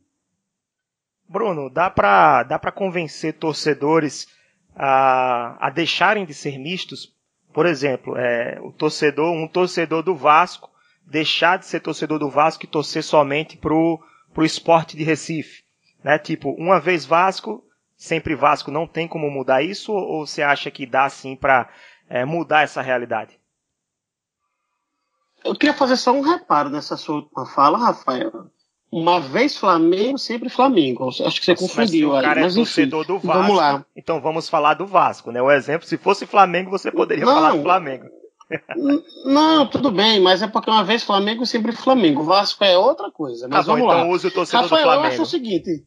Bruno, 1.28 1.70
dá 1.70 1.90
para 1.90 2.44
dá 2.44 2.60
convencer 2.72 3.34
torcedores 3.34 4.28
a, 4.76 5.58
a 5.60 5.70
deixarem 5.70 6.26
de 6.26 6.34
ser 6.34 6.58
mistos? 6.58 7.14
Por 7.54 7.66
exemplo, 7.66 8.16
é, 8.18 8.60
o 8.62 8.72
torcedor, 8.72 9.34
um 9.34 9.48
torcedor 9.48 10.04
do 10.04 10.16
Vasco 10.16 10.70
deixar 11.06 11.58
de 11.58 11.66
ser 11.66 11.82
torcedor 11.82 12.20
do 12.20 12.30
Vasco 12.30 12.66
e 12.66 12.68
torcer 12.68 13.04
somente 13.04 13.58
pro 13.58 14.00
pro 14.34 14.44
esporte 14.44 14.98
de 14.98 15.04
Recife 15.04 15.66
né? 16.06 16.20
Tipo, 16.20 16.52
uma 16.52 16.80
vez 16.80 17.04
Vasco, 17.04 17.64
sempre 18.06 18.36
Vasco, 18.36 18.72
não 18.72 18.88
tem 18.88 19.08
como 19.08 19.30
mudar 19.30 19.62
isso? 19.62 19.92
Ou 19.92 20.26
você 20.26 20.42
acha 20.42 20.72
que 20.72 20.86
dá 20.86 21.10
sim 21.10 21.36
para 21.36 21.70
é, 22.10 22.24
mudar 22.24 22.62
essa 22.62 22.82
realidade? 22.82 23.40
Eu 25.44 25.56
queria 25.56 25.76
fazer 25.76 25.98
só 25.98 26.12
um 26.12 26.22
reparo 26.22 26.70
nessa 26.70 26.98
sua 26.98 27.16
última 27.16 27.46
fala, 27.46 27.78
Rafael. 27.78 28.32
Uma 28.92 29.20
vez 29.20 29.58
Flamengo, 29.58 30.18
sempre 30.18 30.50
Flamengo. 30.50 31.10
Acho 31.10 31.40
que 31.40 31.46
você 31.46 31.56
confundiu 31.56 32.10
mas 32.10 32.20
o 32.20 32.22
cara 32.22 32.40
aí. 32.40 32.42
É 32.42 32.44
mas, 32.46 32.56
torcedor 32.56 33.04
enfim, 33.04 33.14
do 33.14 33.20
Vasco. 33.20 33.42
Vamos 33.44 33.58
lá. 33.58 33.86
Então 33.96 34.22
vamos 34.22 34.48
falar 34.48 34.76
do 34.76 34.88
Vasco, 34.88 35.32
né? 35.32 35.42
O 35.42 35.52
exemplo, 35.52 35.88
se 35.88 35.98
fosse 35.98 36.26
Flamengo, 36.26 36.72
você 36.72 36.92
poderia 36.92 37.26
não, 37.26 37.34
falar 37.34 37.52
do 37.52 37.62
Flamengo. 37.62 38.06
Não, 39.26 39.68
tudo 39.68 39.92
bem, 39.92 40.20
mas 40.20 40.42
é 40.42 40.48
porque 40.48 40.70
uma 40.70 40.84
vez 40.84 41.04
Flamengo, 41.04 41.46
sempre 41.46 41.72
Flamengo. 41.72 42.22
O 42.22 42.26
Vasco 42.26 42.64
é 42.64 42.78
outra 42.78 43.12
coisa. 43.12 43.48
Mas 43.48 43.66
tá 43.66 43.72
bom, 43.74 43.80
vamos 43.80 43.94
então 43.94 44.08
lá. 44.08 44.16
use 44.16 44.28
o 44.28 44.32
torcedor 44.32 44.64
Rafael, 44.64 44.82
do 44.82 44.86
Flamengo. 44.86 45.06
eu 45.06 45.12
acho 45.12 45.22
o 45.24 45.26
seguinte. 45.26 45.86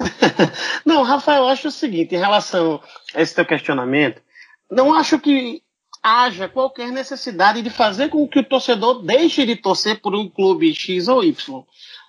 não, 0.84 1.02
Rafael, 1.02 1.42
eu 1.42 1.48
acho 1.48 1.68
o 1.68 1.72
seguinte, 1.72 2.14
em 2.14 2.18
relação 2.18 2.80
a 3.14 3.20
esse 3.20 3.34
teu 3.34 3.44
questionamento, 3.44 4.22
não 4.70 4.94
acho 4.94 5.18
que 5.18 5.62
haja 6.02 6.48
qualquer 6.48 6.90
necessidade 6.90 7.60
de 7.62 7.70
fazer 7.70 8.08
com 8.08 8.26
que 8.26 8.38
o 8.38 8.44
torcedor 8.44 9.02
deixe 9.02 9.44
de 9.44 9.56
torcer 9.56 10.00
por 10.00 10.14
um 10.14 10.28
clube 10.28 10.74
X 10.74 11.08
ou 11.08 11.22
Y. 11.22 11.64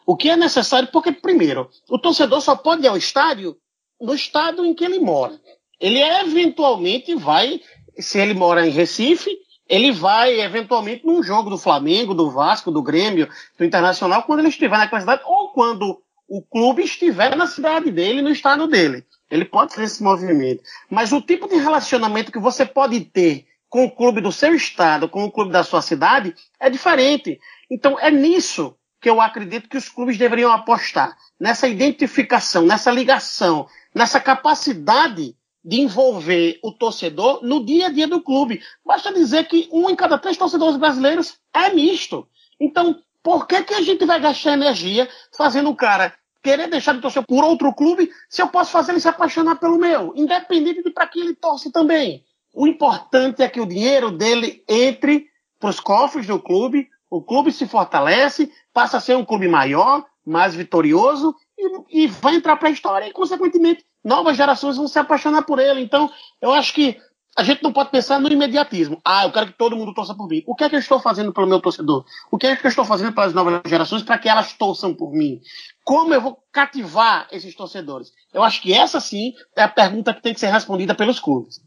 O 0.06 0.16
que 0.16 0.30
é 0.30 0.38
necessário, 0.38 0.90
porque, 0.92 1.12
primeiro, 1.12 1.70
o 1.90 2.00
torcedor 2.00 2.42
só 2.42 2.56
pode 2.56 2.84
ir 2.84 2.88
ao 2.88 2.98
estádio 2.98 3.58
no 4.00 4.14
estado 4.14 4.66
em 4.66 4.74
que 4.74 4.86
ele 4.86 5.00
mora. 5.00 5.40
Ele 5.80 6.00
eventualmente 6.00 7.14
vai, 7.16 7.62
se 7.98 8.20
ele 8.20 8.34
mora 8.34 8.66
em 8.66 8.72
Recife, 8.72 9.38
ele 9.68 9.92
vai 9.92 10.40
eventualmente 10.42 11.06
num 11.06 11.22
jogo 11.22 11.50
do 11.50 11.58
Flamengo, 11.58 12.14
do 12.14 12.30
Vasco, 12.30 12.72
do 12.72 12.82
Grêmio, 12.82 13.30
do 13.58 13.66
Internacional, 13.66 14.24
quando 14.24 14.40
ele 14.40 14.50
estiver 14.50 14.78
naquela 14.78 15.02
cidade, 15.02 15.22
ou 15.26 15.50
quando 15.50 16.02
o 16.34 16.42
clube 16.42 16.82
estiver 16.82 17.36
na 17.36 17.46
cidade 17.46 17.92
dele, 17.92 18.22
no 18.22 18.30
estado 18.30 18.66
dele. 18.66 19.06
Ele 19.30 19.44
pode 19.44 19.74
fazer 19.74 19.88
esse 19.88 20.02
movimento. 20.02 20.64
Mas 20.90 21.12
o 21.12 21.22
tipo 21.22 21.46
de 21.46 21.56
relacionamento 21.56 22.32
que 22.32 22.40
você 22.40 22.66
pode 22.66 23.02
ter 23.02 23.46
com 23.68 23.84
o 23.84 23.92
clube 23.92 24.22
do 24.22 24.32
seu 24.32 24.56
estado, 24.56 25.10
com 25.10 25.26
o 25.26 25.32
clube 25.32 25.52
da 25.52 25.62
sua 25.62 25.82
cidade, 25.82 26.34
é 26.58 26.70
diferente. 26.70 27.38
Então 27.70 28.00
é 28.00 28.10
nisso 28.10 28.74
que 29.02 29.10
eu 29.10 29.20
acredito 29.20 29.68
que 29.68 29.76
os 29.76 29.90
clubes 29.90 30.18
deveriam 30.18 30.54
apostar. 30.54 31.18
Nessa 31.38 31.68
identificação, 31.68 32.62
nessa 32.62 32.92
ligação, 32.92 33.68
nessa 33.94 34.22
capacidade 34.22 35.36
de 35.66 35.82
envolver 35.82 36.60
o 36.64 36.72
torcedor 36.72 37.42
no 37.44 37.66
dia 37.66 37.88
a 37.88 37.92
dia 37.92 38.08
do 38.08 38.22
clube. 38.22 38.62
Basta 38.86 39.14
dizer 39.14 39.50
que 39.50 39.68
um 39.70 39.90
em 39.90 39.98
cada 39.98 40.18
três 40.18 40.38
torcedores 40.38 40.78
brasileiros 40.78 41.38
é 41.54 41.74
misto. 41.74 42.26
Então, 42.58 43.02
por 43.22 43.46
que, 43.46 43.64
que 43.64 43.74
a 43.74 43.82
gente 43.82 44.06
vai 44.06 44.20
gastar 44.20 44.54
energia 44.54 45.10
fazendo 45.36 45.70
o 45.70 45.76
cara 45.76 46.14
querer 46.42 46.68
deixar 46.68 46.94
de 46.94 47.02
torcer 47.02 47.24
por 47.26 47.44
outro 47.44 47.74
clube 47.74 48.10
se 48.30 48.42
eu 48.42 48.48
posso 48.48 48.72
fazer 48.72 48.92
ele 48.92 49.00
se 49.00 49.08
apaixonar 49.08 49.58
pelo 49.58 49.78
meu, 49.78 50.14
independente 50.16 50.84
de 50.84 50.90
para 50.90 51.08
quem 51.08 51.24
ele 51.24 51.36
torce 51.36 51.72
também. 51.72 52.24
O 52.54 52.68
importante 52.68 53.42
é 53.42 53.50
que 53.50 53.62
o 53.62 53.66
dinheiro 53.66 54.12
dele 54.12 54.64
entre 54.68 55.28
para 55.60 55.70
os 55.70 55.80
cofres 55.80 56.26
do 56.28 56.40
clube, 56.40 56.90
o 57.10 57.22
clube 57.22 57.52
se 57.52 57.68
fortalece, 57.68 58.52
passa 58.74 58.98
a 58.98 59.02
ser 59.02 59.16
um 59.16 59.24
clube 59.24 59.48
maior, 59.48 60.06
mais 60.26 60.56
vitorioso 60.56 61.36
e, 61.58 62.04
e 62.04 62.08
vai 62.08 62.36
entrar 62.36 62.58
para 62.58 62.70
a 62.70 62.72
história 62.72 63.08
e, 63.08 63.14
consequentemente, 63.14 63.86
novas 64.04 64.36
gerações 64.36 64.78
vão 64.78 64.88
se 64.88 64.98
apaixonar 64.98 65.44
por 65.44 65.60
ele. 65.60 65.82
Então, 65.82 66.10
eu 66.42 66.52
acho 66.52 66.74
que 66.74 66.98
a 67.38 67.44
gente 67.44 67.64
não 67.64 67.72
pode 67.72 67.92
pensar 67.92 68.20
no 68.20 68.28
imediatismo. 68.28 69.00
Ah, 69.06 69.26
eu 69.26 69.32
quero 69.32 69.48
que 69.48 69.54
todo 69.54 69.76
mundo 69.76 69.94
torça 69.94 70.14
por 70.14 70.28
mim. 70.28 70.44
O 70.46 70.54
que 70.54 70.66
é 70.66 70.70
que 70.70 70.76
eu 70.76 70.80
estou 70.80 71.00
fazendo 71.00 71.32
pelo 71.32 71.48
meu 71.48 71.62
torcedor? 71.62 72.06
O 72.30 72.38
que 72.38 72.48
é 72.48 72.56
que 72.56 72.66
eu 72.66 72.70
estou 72.70 72.84
fazendo 72.84 73.14
pelas 73.14 73.34
novas 73.34 73.62
gerações 73.66 74.04
para 74.04 74.18
que 74.18 74.28
elas 74.28 74.54
torçam 74.54 74.94
por 74.94 75.14
mim? 75.14 75.40
Como 75.84 76.14
eu 76.14 76.22
vou 76.22 76.38
cativar 76.52 77.28
esses 77.32 77.56
torcedores? 77.56 78.12
Eu 78.34 78.44
acho 78.44 78.62
que 78.62 78.74
essa 78.74 79.00
sim 79.00 79.34
é 79.56 79.64
a 79.64 79.70
pergunta 79.70 80.14
que 80.14 80.22
tem 80.22 80.34
que 80.34 80.40
ser 80.40 80.48
respondida 80.48 80.94
pelos 80.94 81.20
clubes. 81.20 81.62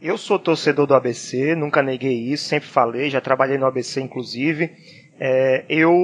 Eu 0.00 0.16
sou 0.16 0.38
torcedor 0.38 0.86
do 0.86 0.94
ABC, 0.94 1.54
nunca 1.54 1.82
neguei 1.82 2.18
isso, 2.18 2.44
sempre 2.44 2.68
falei, 2.68 3.10
já 3.10 3.20
trabalhei 3.20 3.58
no 3.58 3.66
ABC 3.66 4.00
inclusive. 4.00 4.70
É, 5.18 5.66
eu 5.68 5.94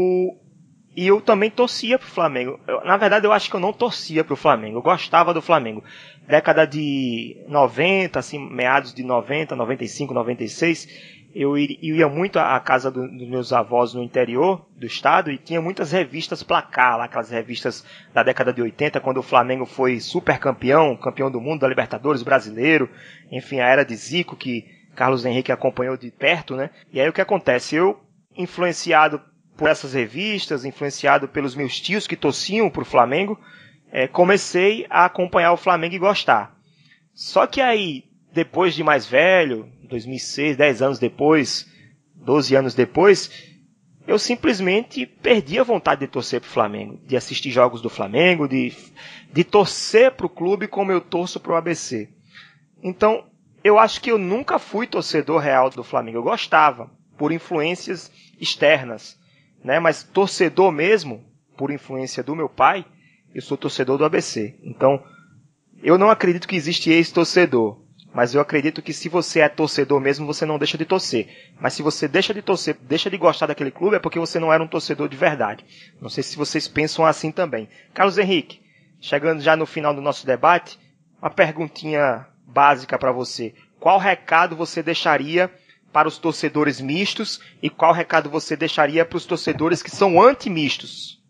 e 0.96 1.06
eu 1.06 1.20
também 1.20 1.50
torcia 1.50 1.98
pro 1.98 2.08
Flamengo. 2.08 2.58
Eu, 2.66 2.82
na 2.82 2.96
verdade, 2.96 3.26
eu 3.26 3.32
acho 3.32 3.50
que 3.50 3.56
eu 3.56 3.60
não 3.60 3.72
torcia 3.72 4.24
pro 4.24 4.34
Flamengo. 4.34 4.78
Eu 4.78 4.82
gostava 4.82 5.34
do 5.34 5.42
Flamengo. 5.42 5.84
Década 6.26 6.66
de 6.66 7.44
90, 7.46 8.18
assim, 8.18 8.38
meados 8.38 8.94
de 8.94 9.04
90, 9.04 9.54
95, 9.54 10.14
96, 10.14 10.88
eu 11.34 11.58
ia 11.58 12.08
muito 12.08 12.38
à 12.38 12.58
casa 12.58 12.90
do, 12.90 13.06
dos 13.06 13.28
meus 13.28 13.52
avós 13.52 13.92
no 13.92 14.02
interior 14.02 14.66
do 14.74 14.86
estado 14.86 15.30
e 15.30 15.36
tinha 15.36 15.60
muitas 15.60 15.92
revistas 15.92 16.42
placar, 16.42 16.96
lá, 16.96 17.04
aquelas 17.04 17.28
revistas 17.28 17.84
da 18.14 18.22
década 18.22 18.50
de 18.50 18.62
80, 18.62 18.98
quando 19.00 19.18
o 19.18 19.22
Flamengo 19.22 19.66
foi 19.66 20.00
super 20.00 20.38
campeão, 20.38 20.96
campeão 20.96 21.30
do 21.30 21.42
mundo, 21.42 21.60
da 21.60 21.68
Libertadores, 21.68 22.22
brasileiro, 22.22 22.88
enfim, 23.30 23.60
a 23.60 23.68
era 23.68 23.84
de 23.84 23.94
Zico, 23.94 24.34
que 24.34 24.64
Carlos 24.94 25.26
Henrique 25.26 25.52
acompanhou 25.52 25.94
de 25.94 26.10
perto, 26.10 26.56
né? 26.56 26.70
E 26.90 26.98
aí 26.98 27.06
o 27.06 27.12
que 27.12 27.20
acontece? 27.20 27.76
Eu, 27.76 28.00
influenciado 28.34 29.20
por 29.56 29.68
essas 29.68 29.94
revistas, 29.94 30.64
influenciado 30.64 31.26
pelos 31.28 31.54
meus 31.54 31.80
tios 31.80 32.06
que 32.06 32.16
torciam 32.16 32.68
para 32.68 32.82
o 32.82 32.86
Flamengo, 32.86 33.40
é, 33.90 34.06
comecei 34.06 34.86
a 34.90 35.06
acompanhar 35.06 35.52
o 35.52 35.56
Flamengo 35.56 35.94
e 35.94 35.98
gostar. 35.98 36.54
Só 37.14 37.46
que 37.46 37.60
aí, 37.60 38.04
depois 38.32 38.74
de 38.74 38.84
mais 38.84 39.06
velho, 39.06 39.72
2006, 39.84 40.56
10 40.56 40.82
anos 40.82 40.98
depois, 40.98 41.66
12 42.14 42.54
anos 42.54 42.74
depois, 42.74 43.54
eu 44.06 44.18
simplesmente 44.18 45.06
perdi 45.06 45.58
a 45.58 45.64
vontade 45.64 46.00
de 46.00 46.08
torcer 46.08 46.40
para 46.40 46.48
o 46.48 46.52
Flamengo, 46.52 47.00
de 47.06 47.16
assistir 47.16 47.50
jogos 47.50 47.80
do 47.80 47.88
Flamengo, 47.88 48.46
de, 48.46 48.72
de 49.32 49.42
torcer 49.42 50.12
para 50.12 50.26
o 50.26 50.30
clube 50.30 50.68
como 50.68 50.92
eu 50.92 51.00
torço 51.00 51.40
para 51.40 51.52
o 51.52 51.56
ABC. 51.56 52.10
Então, 52.82 53.24
eu 53.64 53.78
acho 53.78 54.00
que 54.00 54.10
eu 54.10 54.18
nunca 54.18 54.58
fui 54.58 54.86
torcedor 54.86 55.40
real 55.40 55.70
do 55.70 55.82
Flamengo. 55.82 56.18
Eu 56.18 56.22
gostava, 56.22 56.90
por 57.16 57.32
influências 57.32 58.12
externas 58.38 59.18
né? 59.66 59.80
Mas 59.80 60.04
torcedor 60.04 60.70
mesmo, 60.70 61.24
por 61.56 61.72
influência 61.72 62.22
do 62.22 62.36
meu 62.36 62.48
pai, 62.48 62.86
eu 63.34 63.42
sou 63.42 63.58
torcedor 63.58 63.98
do 63.98 64.04
ABC. 64.04 64.54
Então, 64.62 65.02
eu 65.82 65.98
não 65.98 66.08
acredito 66.08 66.46
que 66.46 66.54
existe 66.54 66.88
ex-torcedor. 66.88 67.84
Mas 68.14 68.32
eu 68.32 68.40
acredito 68.40 68.80
que 68.80 68.92
se 68.92 69.08
você 69.08 69.40
é 69.40 69.48
torcedor 69.48 70.00
mesmo, 70.00 70.24
você 70.24 70.46
não 70.46 70.56
deixa 70.56 70.78
de 70.78 70.84
torcer. 70.84 71.52
Mas 71.60 71.74
se 71.74 71.82
você 71.82 72.06
deixa 72.06 72.32
de 72.32 72.40
torcer, 72.40 72.76
deixa 72.80 73.10
de 73.10 73.18
gostar 73.18 73.46
daquele 73.46 73.72
clube, 73.72 73.96
é 73.96 73.98
porque 73.98 74.20
você 74.20 74.38
não 74.38 74.52
era 74.52 74.62
um 74.62 74.68
torcedor 74.68 75.08
de 75.08 75.16
verdade. 75.16 75.64
Não 76.00 76.08
sei 76.08 76.22
se 76.22 76.36
vocês 76.36 76.68
pensam 76.68 77.04
assim 77.04 77.32
também. 77.32 77.68
Carlos 77.92 78.16
Henrique, 78.16 78.62
chegando 79.00 79.42
já 79.42 79.56
no 79.56 79.66
final 79.66 79.92
do 79.92 80.00
nosso 80.00 80.24
debate, 80.24 80.78
uma 81.20 81.28
perguntinha 81.28 82.24
básica 82.46 82.96
para 82.96 83.10
você. 83.10 83.52
Qual 83.80 83.98
recado 83.98 84.54
você 84.54 84.80
deixaria 84.80 85.50
para 85.96 86.08
os 86.08 86.18
torcedores 86.18 86.78
mistos 86.78 87.40
e 87.62 87.70
qual 87.70 87.90
recado 87.90 88.28
você 88.28 88.54
deixaria 88.54 89.02
para 89.02 89.16
os 89.16 89.24
torcedores 89.24 89.82
que 89.82 89.90
são 89.90 90.20
anti-mistos? 90.20 91.22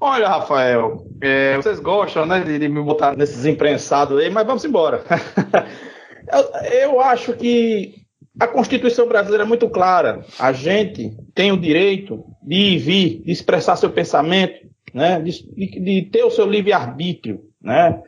Olha, 0.00 0.26
Rafael, 0.26 1.06
é, 1.22 1.54
vocês 1.54 1.78
gostam 1.78 2.26
né, 2.26 2.40
de, 2.40 2.68
me 2.68 2.82
botar 2.82 3.16
nesses 3.16 3.46
imprensados 3.46 4.18
aí, 4.18 4.30
mas 4.30 4.44
vamos 4.44 4.64
embora. 4.64 5.04
eu, 6.32 6.90
eu 6.90 7.00
acho 7.00 7.34
que 7.34 7.94
a 8.36 8.48
Constituição 8.48 9.06
brasileira 9.06 9.44
é 9.44 9.46
muito 9.46 9.70
clara. 9.70 10.24
A 10.40 10.52
gente 10.52 11.16
tem 11.32 11.52
o 11.52 11.56
direito 11.56 12.24
de 12.42 12.56
ir 12.56 12.72
e 12.72 12.78
vir, 12.78 13.22
de 13.22 13.30
expressar 13.30 13.76
seu 13.76 13.90
pensamento, 13.90 14.66
né, 14.92 15.20
de, 15.20 15.30
de 15.54 16.02
ter 16.10 16.24
o 16.24 16.32
seu 16.32 16.50
livre-arbítrio. 16.50 17.42
Né? 17.62 18.02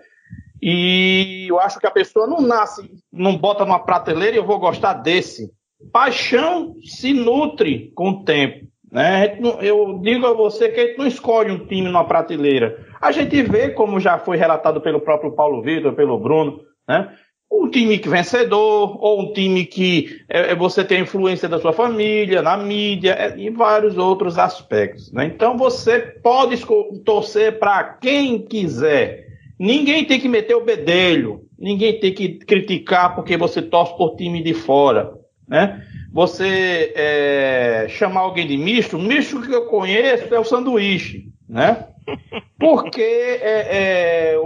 E 0.61 1.47
eu 1.49 1.61
acho 1.61 1.79
que 1.79 1.87
a 1.87 1.90
pessoa 1.90 2.27
não 2.27 2.40
nasce, 2.40 2.90
não 3.12 3.37
bota 3.37 3.64
numa 3.64 3.79
prateleira 3.79 4.37
e 4.37 4.38
eu 4.38 4.47
vou 4.47 4.59
gostar 4.59 4.94
desse. 4.94 5.51
Paixão 5.92 6.75
se 6.83 7.12
nutre 7.12 7.92
com 7.94 8.11
o 8.11 8.25
tempo. 8.25 8.66
Né? 8.90 9.38
Eu 9.61 9.99
digo 10.03 10.27
a 10.27 10.33
você 10.33 10.71
que 10.71 10.81
a 10.81 10.87
gente 10.87 10.99
não 10.99 11.07
escolhe 11.07 11.53
um 11.53 11.66
time 11.66 11.83
numa 11.83 12.05
prateleira. 12.05 12.85
A 13.01 13.12
gente 13.12 13.42
vê, 13.42 13.71
como 13.71 14.01
já 14.01 14.18
foi 14.18 14.37
relatado 14.37 14.81
pelo 14.81 15.01
próprio 15.01 15.33
Paulo 15.33 15.62
Vitor, 15.62 15.94
pelo 15.94 16.18
Bruno, 16.18 16.61
né? 16.88 17.12
um 17.51 17.71
time 17.71 17.99
que 17.99 18.09
vencedor, 18.09 18.99
ou 19.03 19.23
um 19.23 19.33
time 19.33 19.64
que 19.64 20.21
é, 20.29 20.53
é 20.53 20.55
você 20.55 20.85
tem 20.85 21.03
influência 21.03 21.49
da 21.49 21.59
sua 21.59 21.73
família, 21.73 22.42
na 22.42 22.57
mídia, 22.57 23.12
é, 23.12 23.38
e 23.38 23.51
vários 23.51 23.97
outros 23.97 24.38
aspectos. 24.38 25.12
Né? 25.12 25.27
Então 25.27 25.57
você 25.57 25.99
pode 25.99 26.62
torcer 27.05 27.59
para 27.59 27.85
quem 27.85 28.38
quiser. 28.38 29.28
Ninguém 29.59 30.05
tem 30.05 30.21
que 30.21 30.29
meter 30.29 30.55
o 30.55 30.64
bedelho, 30.64 31.42
ninguém 31.59 31.99
tem 31.99 32.14
que 32.14 32.38
criticar 32.38 33.14
porque 33.14 33.37
você 33.37 33.61
torce 33.61 33.97
por 33.97 34.14
time 34.16 34.42
de 34.42 34.55
fora, 34.55 35.12
né? 35.49 35.85
Você 36.12 36.92
é, 36.94 37.87
chamar 37.88 38.21
alguém 38.21 38.47
de 38.47 38.57
misto, 38.57 38.97
o 38.97 39.03
misto 39.03 39.42
que 39.42 39.53
eu 39.53 39.66
conheço 39.66 40.33
é 40.33 40.38
o 40.38 40.44
sanduíche, 40.44 41.25
né? 41.49 41.88
Porque 42.59 43.01
é, 43.03 44.33
é, 44.33 44.40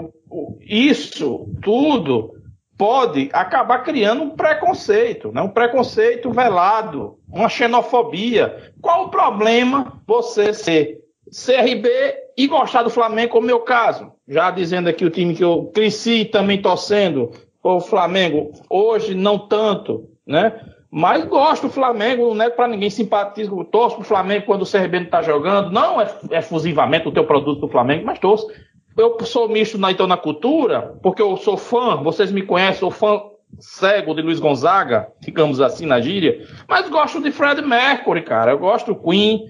isso 0.60 1.48
tudo 1.62 2.34
pode 2.76 3.30
acabar 3.32 3.78
criando 3.84 4.24
um 4.24 4.30
preconceito, 4.30 5.30
né? 5.30 5.40
um 5.40 5.48
preconceito 5.48 6.30
velado, 6.30 7.18
uma 7.28 7.48
xenofobia. 7.48 8.72
Qual 8.80 9.04
o 9.04 9.08
problema 9.08 10.02
você 10.06 10.52
ser 10.52 11.01
CRB 11.32 11.88
e 12.36 12.46
gostar 12.46 12.82
do 12.82 12.90
Flamengo, 12.90 13.32
como 13.32 13.46
é 13.46 13.52
o 13.52 13.56
meu 13.56 13.60
caso. 13.60 14.12
Já 14.28 14.50
dizendo 14.50 14.88
aqui 14.88 15.04
o 15.04 15.10
time 15.10 15.34
que 15.34 15.42
eu 15.42 15.70
cresci 15.74 16.26
também 16.26 16.60
torcendo, 16.60 17.30
o 17.62 17.80
Flamengo, 17.80 18.52
hoje 18.68 19.14
não 19.14 19.38
tanto, 19.38 20.08
né? 20.26 20.60
Mas 20.90 21.24
gosto 21.24 21.68
do 21.68 21.72
Flamengo, 21.72 22.34
não 22.34 22.44
é 22.44 22.50
para 22.50 22.68
ninguém 22.68 22.90
simpatiza, 22.90 23.50
torço 23.70 23.96
pro 23.96 24.04
Flamengo 24.04 24.44
quando 24.44 24.62
o 24.62 24.70
CRB 24.70 25.00
não 25.00 25.06
tá 25.06 25.22
jogando, 25.22 25.70
não 25.70 25.98
é 25.98 26.06
efusivamente 26.32 27.08
o 27.08 27.12
teu 27.12 27.24
produto 27.24 27.60
do 27.60 27.68
Flamengo, 27.68 28.04
mas 28.04 28.18
torço. 28.18 28.46
Eu 28.94 29.16
sou 29.24 29.48
misto 29.48 29.78
na, 29.78 29.90
então 29.90 30.06
na 30.06 30.18
cultura, 30.18 30.98
porque 31.02 31.22
eu 31.22 31.34
sou 31.38 31.56
fã, 31.56 31.96
vocês 31.96 32.30
me 32.30 32.42
conhecem, 32.42 32.80
sou 32.80 32.90
fã 32.90 33.22
cego 33.58 34.14
de 34.14 34.20
Luiz 34.20 34.38
Gonzaga, 34.38 35.08
ficamos 35.22 35.62
assim 35.62 35.86
na 35.86 35.98
gíria, 35.98 36.46
mas 36.68 36.88
gosto 36.90 37.22
de 37.22 37.30
Fred 37.30 37.62
Mercury, 37.62 38.22
cara, 38.22 38.52
eu 38.52 38.58
gosto 38.58 38.92
do 38.92 39.00
Queen, 39.00 39.46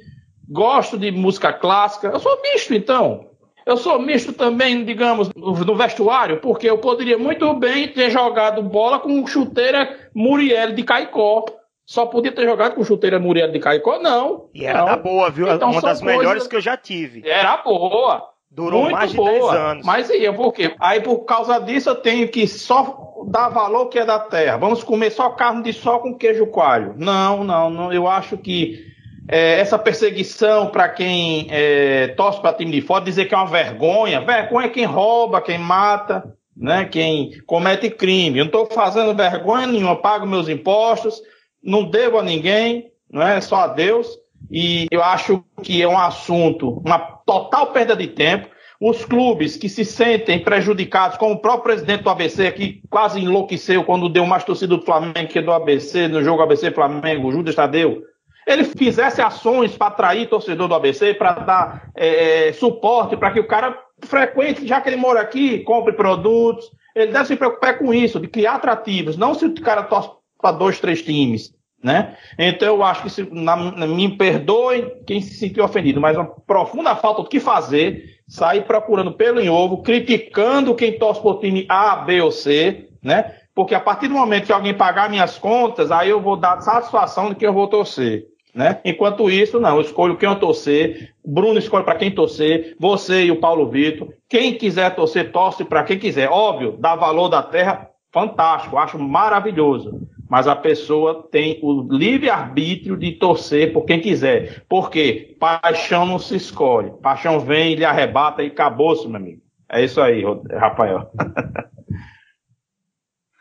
gosto 0.53 0.99
de 0.99 1.11
música 1.11 1.53
clássica. 1.53 2.09
Eu 2.09 2.21
sou 2.21 2.41
misto, 2.43 2.75
então. 2.75 3.27
Eu 3.65 3.77
sou 3.77 3.99
misto 3.99 4.33
também, 4.33 4.85
digamos, 4.85 5.31
no 5.35 5.77
vestuário, 5.77 6.41
porque 6.41 6.69
eu 6.69 6.79
poderia 6.79 7.17
muito 7.17 7.55
bem 7.55 7.89
ter 7.89 8.11
jogado 8.11 8.63
bola 8.63 8.99
com 8.99 9.25
chuteira 9.27 10.11
Muriel 10.15 10.73
de 10.73 10.83
Caicó. 10.83 11.45
Só 11.87 12.07
podia 12.07 12.33
ter 12.33 12.45
jogado 12.45 12.75
com 12.75 12.85
chuteira 12.85 13.19
Muriel 13.19 13.53
de 13.53 13.61
Caicó, 13.61 13.99
não. 14.01 14.49
E 14.53 14.65
era 14.65 14.81
não. 14.81 14.87
da 14.87 14.97
boa, 14.97 15.31
viu? 15.31 15.49
Então, 15.49 15.71
Uma 15.71 15.81
das 15.81 16.03
melhores 16.03 16.27
coisas... 16.27 16.49
que 16.49 16.57
eu 16.57 16.61
já 16.61 16.77
tive. 16.77 17.29
Era 17.29 17.57
boa. 17.59 18.29
Durou 18.51 18.83
muito 18.83 18.95
mais 18.95 19.11
de 19.11 19.17
boa. 19.17 19.31
10 19.31 19.45
anos. 19.55 19.87
Mas 19.87 20.11
aí, 20.11 20.31
por 20.33 20.53
quê? 20.53 20.75
Aí, 20.79 21.01
por 21.01 21.21
causa 21.21 21.59
disso, 21.59 21.89
eu 21.89 21.95
tenho 21.95 22.29
que 22.29 22.47
só 22.47 23.25
dar 23.29 23.49
valor 23.49 23.87
que 23.87 23.99
é 23.99 24.05
da 24.05 24.19
terra. 24.19 24.59
Vamos 24.59 24.85
comer 24.85 25.11
só 25.11 25.31
carne 25.31 25.63
de 25.63 25.73
sol 25.73 26.01
com 26.01 26.15
queijo 26.15 26.47
coalho. 26.49 26.95
Não, 26.97 27.45
não, 27.45 27.71
não. 27.71 27.93
Eu 27.93 28.07
acho 28.07 28.37
que 28.37 28.92
é, 29.29 29.61
essa 29.61 29.79
perseguição 29.79 30.69
para 30.69 30.89
quem 30.89 31.47
é, 31.51 32.09
torce 32.09 32.41
para 32.41 32.55
time 32.55 32.73
de 32.73 32.81
fora, 32.81 33.05
dizer 33.05 33.27
que 33.27 33.35
é 33.35 33.37
uma 33.37 33.47
vergonha. 33.47 34.21
Vergonha 34.21 34.67
é 34.67 34.71
quem 34.71 34.85
rouba, 34.85 35.41
quem 35.41 35.59
mata, 35.59 36.25
né, 36.57 36.85
quem 36.85 37.41
comete 37.47 37.91
crime. 37.91 38.39
Eu 38.39 38.45
não 38.45 38.63
estou 38.63 38.67
fazendo 38.67 39.15
vergonha 39.15 39.67
nenhuma, 39.67 39.97
pago 39.97 40.27
meus 40.27 40.49
impostos, 40.49 41.21
não 41.63 41.85
devo 41.85 42.19
a 42.19 42.23
ninguém, 42.23 42.91
não 43.11 43.23
é 43.23 43.41
só 43.41 43.57
a 43.57 43.67
Deus. 43.69 44.09
E 44.51 44.87
eu 44.91 45.03
acho 45.03 45.43
que 45.63 45.81
é 45.81 45.89
um 45.89 45.99
assunto, 45.99 46.83
uma 46.85 46.99
total 46.99 47.69
perda 47.69 47.97
de 47.97 48.09
tempo. 48.09 48.49
Os 48.81 49.05
clubes 49.05 49.57
que 49.57 49.69
se 49.69 49.85
sentem 49.85 50.41
prejudicados, 50.41 51.17
como 51.17 51.35
o 51.35 51.41
próprio 51.41 51.63
presidente 51.63 52.03
do 52.03 52.11
ABC, 52.11 52.51
que 52.51 52.83
quase 52.91 53.21
enlouqueceu 53.21 53.85
quando 53.85 54.09
deu 54.09 54.27
mais 54.27 54.43
torcida 54.43 54.77
do 54.77 54.85
Flamengo 54.85 55.29
que 55.29 55.41
do 55.41 55.53
ABC, 55.53 56.09
no 56.09 56.23
jogo 56.23 56.43
ABC 56.43 56.73
Flamengo, 56.73 57.31
Judas 57.31 57.55
Tadeu, 57.55 58.03
ele 58.47 58.65
fizesse 58.65 59.21
ações 59.21 59.77
para 59.77 59.89
atrair 59.89 60.29
torcedor 60.29 60.69
do 60.69 60.75
ABC, 60.75 61.15
para 61.15 61.33
dar 61.33 61.91
é, 61.97 62.49
é 62.49 62.53
suporte 62.53 63.17
para 63.17 63.31
que 63.31 63.41
o 63.41 63.47
cara 63.47 63.79
frequente, 64.05 64.67
já 64.67 64.81
que 64.81 64.89
ele 64.89 64.97
mora 64.97 65.21
aqui, 65.21 65.61
compre 65.61 65.93
produtos. 65.93 66.71
Ele 66.95 67.13
deve 67.13 67.27
se 67.27 67.37
preocupar 67.37 67.79
com 67.79 67.95
isso, 67.95 68.21
de 68.21 68.29
criar 68.29 68.55
atrativos, 68.55 69.17
não 69.17 69.35
se 69.35 69.47
o 69.47 69.55
cara 69.55 69.83
torce 69.83 70.11
para 70.41 70.53
dois, 70.53 70.79
três 70.79 71.03
times. 71.03 71.55
Né? 71.83 72.17
Então 72.39 72.69
eu 72.69 72.83
acho 72.85 73.03
que 73.03 73.11
se, 73.11 73.29
na, 73.33 73.57
me 73.57 74.17
perdoem 74.17 75.03
quem 75.05 75.21
se 75.21 75.35
sentiu 75.35 75.65
ofendido, 75.65 76.01
mas 76.01 76.17
uma 76.17 76.27
profunda 76.47 76.95
falta 76.95 77.23
do 77.23 77.29
que 77.29 77.41
fazer 77.41 78.05
sair 78.29 78.65
procurando 78.65 79.13
pelo 79.13 79.41
em 79.41 79.51
ovo, 79.51 79.83
criticando 79.83 80.77
quem 80.77 80.97
torce 80.97 81.21
por 81.21 81.41
time 81.41 81.67
A, 81.69 81.97
B 81.97 82.21
ou 82.21 82.31
C, 82.31 82.89
né? 83.03 83.35
Porque 83.55 83.75
a 83.75 83.81
partir 83.81 84.09
do 84.09 84.15
momento 84.15 84.47
que 84.47 84.53
alguém 84.53 84.73
pagar 84.73 85.11
minhas 85.11 85.37
contas, 85.37 85.91
aí 85.91 86.09
eu 86.09 86.21
vou 86.21 86.37
dar 86.37 86.61
satisfação 86.61 87.29
de 87.31 87.35
que 87.35 87.47
eu 87.47 87.53
vou 87.53 87.69
torcer. 87.69 88.27
Né? 88.55 88.81
Enquanto 88.85 89.31
isso, 89.31 89.59
não, 89.59 89.77
eu 89.77 89.81
escolho 89.81 90.17
quem 90.17 90.29
eu 90.29 90.39
torcer, 90.39 91.15
Bruno 91.25 91.59
escolhe 91.59 91.85
para 91.85 91.95
quem 91.95 92.11
torcer, 92.11 92.77
você 92.79 93.25
e 93.25 93.31
o 93.31 93.41
Paulo 93.41 93.71
Vitor. 93.71 94.13
Quem 94.29 94.55
quiser 94.55 94.95
torcer, 94.95 95.33
torce 95.33 95.65
para 95.65 95.85
quem 95.85 95.99
quiser. 95.99 96.29
Óbvio, 96.29 96.77
dá 96.79 96.95
valor 96.95 97.29
da 97.29 97.43
terra, 97.43 97.89
fantástico, 98.13 98.77
acho 98.77 98.99
maravilhoso. 98.99 100.07
Mas 100.29 100.47
a 100.47 100.57
pessoa 100.57 101.29
tem 101.31 101.59
o 101.63 101.83
livre-arbítrio 101.91 102.97
de 102.97 103.13
torcer 103.13 103.73
por 103.73 103.85
quem 103.85 104.01
quiser. 104.01 104.65
Porque 104.69 105.37
paixão 105.39 106.07
não 106.07 106.19
se 106.19 106.37
escolhe. 106.37 106.91
Paixão 107.03 107.41
vem, 107.41 107.75
lhe 107.75 107.85
arrebata 107.85 108.43
e 108.43 108.47
acabou-se, 108.47 109.07
meu 109.07 109.17
amigo. 109.17 109.43
É 109.71 109.83
isso 109.83 110.01
aí, 110.01 110.23
Rafael. 110.51 111.11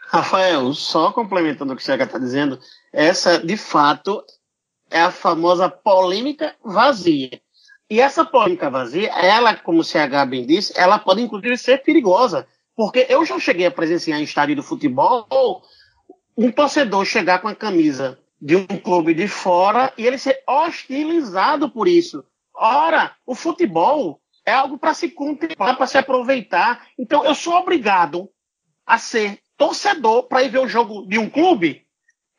Rafael, 0.07 0.73
só 0.73 1.11
complementando 1.13 1.71
o 1.71 1.75
que 1.77 1.89
o 1.89 1.95
está 1.95 2.19
dizendo, 2.19 2.59
essa 2.91 3.39
de 3.39 3.55
fato 3.55 4.21
é 4.91 5.01
a 5.01 5.11
famosa 5.11 5.69
polêmica 5.69 6.55
vazia. 6.63 7.41
E 7.89 7.99
essa 7.99 8.23
polêmica 8.23 8.69
vazia, 8.69 9.09
ela, 9.09 9.55
como 9.55 9.79
o 9.79 9.83
CH 9.83 10.25
bem 10.29 10.45
disse, 10.45 10.73
ela 10.77 10.99
pode 10.99 11.21
inclusive 11.21 11.57
ser 11.57 11.83
perigosa. 11.83 12.47
Porque 12.75 13.05
eu 13.09 13.25
já 13.25 13.37
cheguei 13.39 13.65
a 13.65 13.71
presenciar 13.71 14.19
em 14.19 14.23
estádio 14.23 14.55
de 14.55 14.61
futebol 14.61 15.27
um 16.37 16.51
torcedor 16.51 17.03
chegar 17.05 17.39
com 17.39 17.47
a 17.47 17.55
camisa 17.55 18.17
de 18.41 18.55
um 18.55 18.65
clube 18.65 19.13
de 19.13 19.27
fora 19.27 19.93
e 19.97 20.07
ele 20.07 20.17
ser 20.17 20.41
hostilizado 20.47 21.69
por 21.69 21.87
isso. 21.87 22.23
Ora, 22.55 23.15
o 23.25 23.35
futebol 23.35 24.19
é 24.45 24.51
algo 24.51 24.77
para 24.77 24.93
se 24.93 25.09
contemplar, 25.09 25.77
para 25.77 25.87
se 25.87 25.97
aproveitar. 25.97 26.87
Então 26.97 27.23
eu 27.25 27.35
sou 27.35 27.55
obrigado 27.55 28.29
a 28.85 28.97
ser 28.97 29.39
torcedor 29.57 30.23
para 30.23 30.43
ir 30.43 30.49
ver 30.49 30.59
o 30.59 30.67
jogo 30.67 31.05
de 31.07 31.19
um 31.19 31.29
clube 31.29 31.85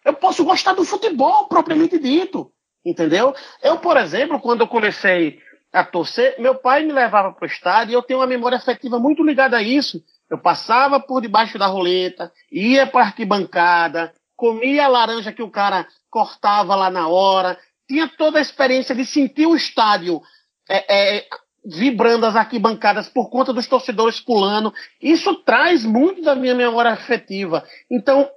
eu 0.04 0.14
posso 0.14 0.44
gostar 0.44 0.72
do 0.72 0.84
futebol 0.84 1.46
propriamente 1.46 1.98
dito, 1.98 2.52
entendeu? 2.84 3.34
Eu, 3.62 3.78
por 3.78 3.96
exemplo, 3.96 4.40
quando 4.40 4.62
eu 4.62 4.68
comecei 4.68 5.38
a 5.72 5.84
torcer, 5.84 6.36
meu 6.38 6.54
pai 6.54 6.82
me 6.84 6.92
levava 6.92 7.32
para 7.32 7.44
o 7.44 7.50
estádio 7.50 7.92
e 7.92 7.94
eu 7.94 8.02
tenho 8.02 8.20
uma 8.20 8.26
memória 8.26 8.58
afetiva 8.58 8.98
muito 8.98 9.24
ligada 9.24 9.56
a 9.56 9.62
isso. 9.62 10.02
Eu 10.28 10.38
passava 10.38 11.00
por 11.00 11.20
debaixo 11.20 11.58
da 11.58 11.66
roleta, 11.66 12.32
ia 12.50 12.86
para 12.86 13.02
a 13.02 13.06
arquibancada, 13.06 14.12
comia 14.36 14.84
a 14.84 14.88
laranja 14.88 15.32
que 15.32 15.42
o 15.42 15.50
cara 15.50 15.86
cortava 16.10 16.74
lá 16.74 16.90
na 16.90 17.08
hora, 17.08 17.58
tinha 17.88 18.08
toda 18.08 18.38
a 18.38 18.42
experiência 18.42 18.94
de 18.94 19.04
sentir 19.04 19.46
o 19.46 19.54
estádio 19.54 20.20
é, 20.68 21.18
é, 21.18 21.26
vibrando 21.64 22.26
as 22.26 22.34
arquibancadas 22.34 23.08
por 23.08 23.30
conta 23.30 23.52
dos 23.52 23.66
torcedores 23.66 24.20
pulando. 24.20 24.72
Isso 25.00 25.34
traz 25.44 25.84
muito 25.84 26.22
da 26.22 26.34
minha 26.34 26.54
memória 26.54 26.90
afetiva. 26.90 27.64
Então, 27.90 28.28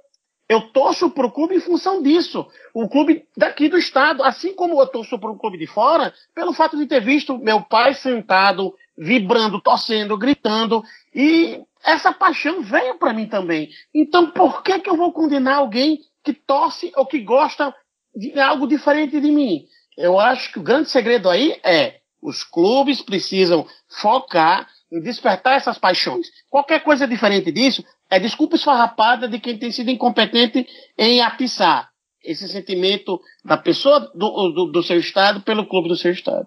eu 0.48 0.60
torço 0.70 1.10
para 1.10 1.26
o 1.26 1.32
clube 1.32 1.56
em 1.56 1.60
função 1.60 2.02
disso. 2.02 2.46
O 2.72 2.88
clube 2.88 3.26
daqui 3.36 3.68
do 3.68 3.76
estado, 3.76 4.22
assim 4.22 4.54
como 4.54 4.80
eu 4.80 4.86
torço 4.86 5.18
para 5.18 5.30
um 5.30 5.38
clube 5.38 5.58
de 5.58 5.66
fora, 5.66 6.14
pelo 6.34 6.52
fato 6.52 6.76
de 6.76 6.86
ter 6.86 7.00
visto 7.00 7.38
meu 7.38 7.60
pai 7.62 7.94
sentado, 7.94 8.74
vibrando, 8.96 9.60
torcendo, 9.60 10.16
gritando, 10.16 10.84
e 11.14 11.60
essa 11.84 12.12
paixão 12.12 12.62
veio 12.62 12.96
para 12.98 13.12
mim 13.12 13.26
também. 13.26 13.70
Então, 13.94 14.30
por 14.30 14.62
que, 14.62 14.78
que 14.78 14.88
eu 14.88 14.96
vou 14.96 15.12
condenar 15.12 15.56
alguém 15.56 16.00
que 16.22 16.32
torce 16.32 16.92
ou 16.96 17.06
que 17.06 17.20
gosta 17.20 17.74
de 18.14 18.38
algo 18.38 18.66
diferente 18.66 19.20
de 19.20 19.30
mim? 19.30 19.66
Eu 19.96 20.18
acho 20.18 20.52
que 20.52 20.58
o 20.58 20.62
grande 20.62 20.90
segredo 20.90 21.28
aí 21.28 21.58
é 21.64 22.00
os 22.22 22.42
clubes 22.42 23.02
precisam 23.02 23.66
focar 23.88 24.68
em 24.92 25.00
despertar 25.00 25.56
essas 25.56 25.78
paixões. 25.78 26.28
Qualquer 26.48 26.82
coisa 26.82 27.06
diferente 27.06 27.50
disso 27.50 27.84
é 28.10 28.18
desculpa 28.18 28.56
esfarrapada 28.56 29.28
de 29.28 29.38
quem 29.38 29.58
tem 29.58 29.70
sido 29.70 29.90
incompetente 29.90 30.66
em 30.96 31.20
atiçar 31.20 31.90
esse 32.24 32.48
sentimento 32.48 33.20
da 33.44 33.56
pessoa 33.56 34.00
do, 34.00 34.50
do, 34.50 34.66
do 34.66 34.82
seu 34.82 34.98
estado 34.98 35.40
pelo 35.40 35.66
clube 35.66 35.88
do 35.88 35.96
seu 35.96 36.10
estado. 36.10 36.46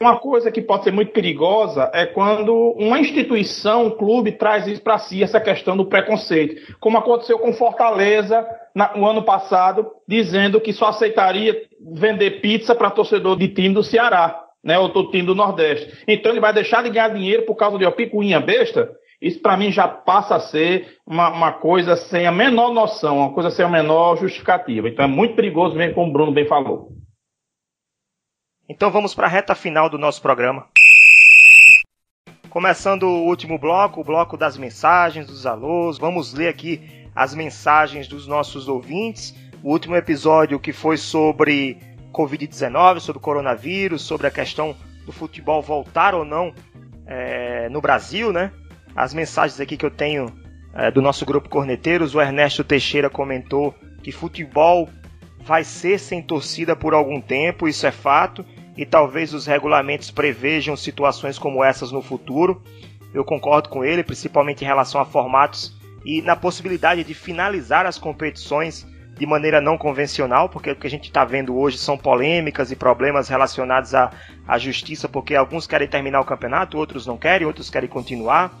Uma 0.00 0.18
coisa 0.18 0.50
que 0.50 0.60
pode 0.60 0.84
ser 0.84 0.92
muito 0.92 1.12
perigosa 1.12 1.90
é 1.94 2.04
quando 2.04 2.52
uma 2.76 2.98
instituição, 2.98 3.86
um 3.86 3.90
clube, 3.90 4.32
traz 4.32 4.66
isso 4.66 4.82
para 4.82 4.98
si, 4.98 5.22
essa 5.22 5.40
questão 5.40 5.74
do 5.74 5.86
preconceito. 5.86 6.76
Como 6.78 6.98
aconteceu 6.98 7.38
com 7.38 7.54
Fortaleza 7.54 8.46
no 8.94 9.06
ano 9.06 9.22
passado, 9.22 9.90
dizendo 10.06 10.60
que 10.60 10.70
só 10.74 10.88
aceitaria 10.88 11.56
vender 11.80 12.42
pizza 12.42 12.74
para 12.74 12.90
torcedor 12.90 13.38
de 13.38 13.48
time 13.48 13.72
do 13.72 13.82
Ceará, 13.82 14.45
né, 14.66 14.76
ou 14.76 14.88
do 14.88 15.08
time 15.10 15.22
do 15.22 15.34
Nordeste. 15.34 16.02
Então 16.08 16.32
ele 16.32 16.40
vai 16.40 16.52
deixar 16.52 16.82
de 16.82 16.90
ganhar 16.90 17.08
dinheiro 17.10 17.46
por 17.46 17.54
causa 17.54 17.78
de 17.78 17.84
uma 17.84 17.92
picuinha 17.92 18.40
besta? 18.40 18.90
Isso 19.22 19.40
para 19.40 19.56
mim 19.56 19.70
já 19.70 19.86
passa 19.86 20.34
a 20.34 20.40
ser 20.40 20.98
uma, 21.06 21.30
uma, 21.30 21.52
coisa 21.52 21.94
sem 21.94 22.26
a 22.26 22.32
menor 22.32 22.74
noção, 22.74 23.18
uma 23.18 23.32
coisa 23.32 23.48
sem 23.48 23.64
a 23.64 23.68
menor 23.68 24.16
justificativa. 24.16 24.88
Então 24.88 25.04
é 25.04 25.08
muito 25.08 25.36
perigoso 25.36 25.76
mesmo, 25.76 25.94
como 25.94 26.10
o 26.10 26.12
Bruno 26.12 26.32
bem 26.32 26.46
falou. 26.46 26.88
Então 28.68 28.90
vamos 28.90 29.14
para 29.14 29.28
a 29.28 29.30
reta 29.30 29.54
final 29.54 29.88
do 29.88 29.96
nosso 29.96 30.20
programa. 30.20 30.66
Começando 32.50 33.04
o 33.04 33.26
último 33.26 33.58
bloco, 33.58 34.00
o 34.00 34.04
bloco 34.04 34.36
das 34.36 34.58
mensagens, 34.58 35.28
dos 35.28 35.46
alôs. 35.46 35.96
Vamos 35.96 36.34
ler 36.34 36.48
aqui 36.48 37.08
as 37.14 37.34
mensagens 37.34 38.08
dos 38.08 38.26
nossos 38.26 38.66
ouvintes. 38.66 39.32
O 39.62 39.70
último 39.70 39.94
episódio 39.94 40.58
que 40.58 40.72
foi 40.72 40.96
sobre 40.96 41.78
Covid-19, 42.16 43.00
sobre 43.00 43.20
coronavírus, 43.20 44.02
sobre 44.02 44.26
a 44.26 44.30
questão 44.30 44.74
do 45.04 45.12
futebol 45.12 45.60
voltar 45.60 46.14
ou 46.14 46.24
não 46.24 46.54
é, 47.06 47.68
no 47.68 47.80
Brasil, 47.80 48.32
né? 48.32 48.50
as 48.96 49.12
mensagens 49.12 49.60
aqui 49.60 49.76
que 49.76 49.84
eu 49.84 49.90
tenho 49.90 50.32
é, 50.74 50.90
do 50.90 51.02
nosso 51.02 51.26
grupo 51.26 51.50
Corneteiros, 51.50 52.14
o 52.14 52.20
Ernesto 52.20 52.64
Teixeira 52.64 53.10
comentou 53.10 53.74
que 54.02 54.10
futebol 54.10 54.88
vai 55.40 55.62
ser 55.62 55.98
sem 55.98 56.22
torcida 56.22 56.74
por 56.74 56.94
algum 56.94 57.20
tempo, 57.20 57.68
isso 57.68 57.86
é 57.86 57.92
fato, 57.92 58.44
e 58.76 58.86
talvez 58.86 59.34
os 59.34 59.46
regulamentos 59.46 60.10
prevejam 60.10 60.76
situações 60.76 61.38
como 61.38 61.62
essas 61.62 61.92
no 61.92 62.02
futuro. 62.02 62.62
Eu 63.12 63.24
concordo 63.24 63.68
com 63.68 63.84
ele, 63.84 64.02
principalmente 64.02 64.62
em 64.62 64.66
relação 64.66 65.00
a 65.00 65.04
formatos 65.04 65.76
e 66.04 66.22
na 66.22 66.34
possibilidade 66.34 67.04
de 67.04 67.14
finalizar 67.14 67.86
as 67.86 67.98
competições 67.98 68.86
de 69.18 69.26
maneira 69.26 69.60
não 69.60 69.78
convencional, 69.78 70.48
porque 70.48 70.70
o 70.70 70.76
que 70.76 70.86
a 70.86 70.90
gente 70.90 71.04
está 71.04 71.24
vendo 71.24 71.56
hoje 71.56 71.78
são 71.78 71.96
polêmicas 71.96 72.70
e 72.70 72.76
problemas 72.76 73.28
relacionados 73.28 73.94
à, 73.94 74.10
à 74.46 74.58
justiça, 74.58 75.08
porque 75.08 75.34
alguns 75.34 75.66
querem 75.66 75.88
terminar 75.88 76.20
o 76.20 76.24
campeonato, 76.24 76.76
outros 76.76 77.06
não 77.06 77.16
querem, 77.16 77.46
outros 77.46 77.70
querem 77.70 77.88
continuar. 77.88 78.52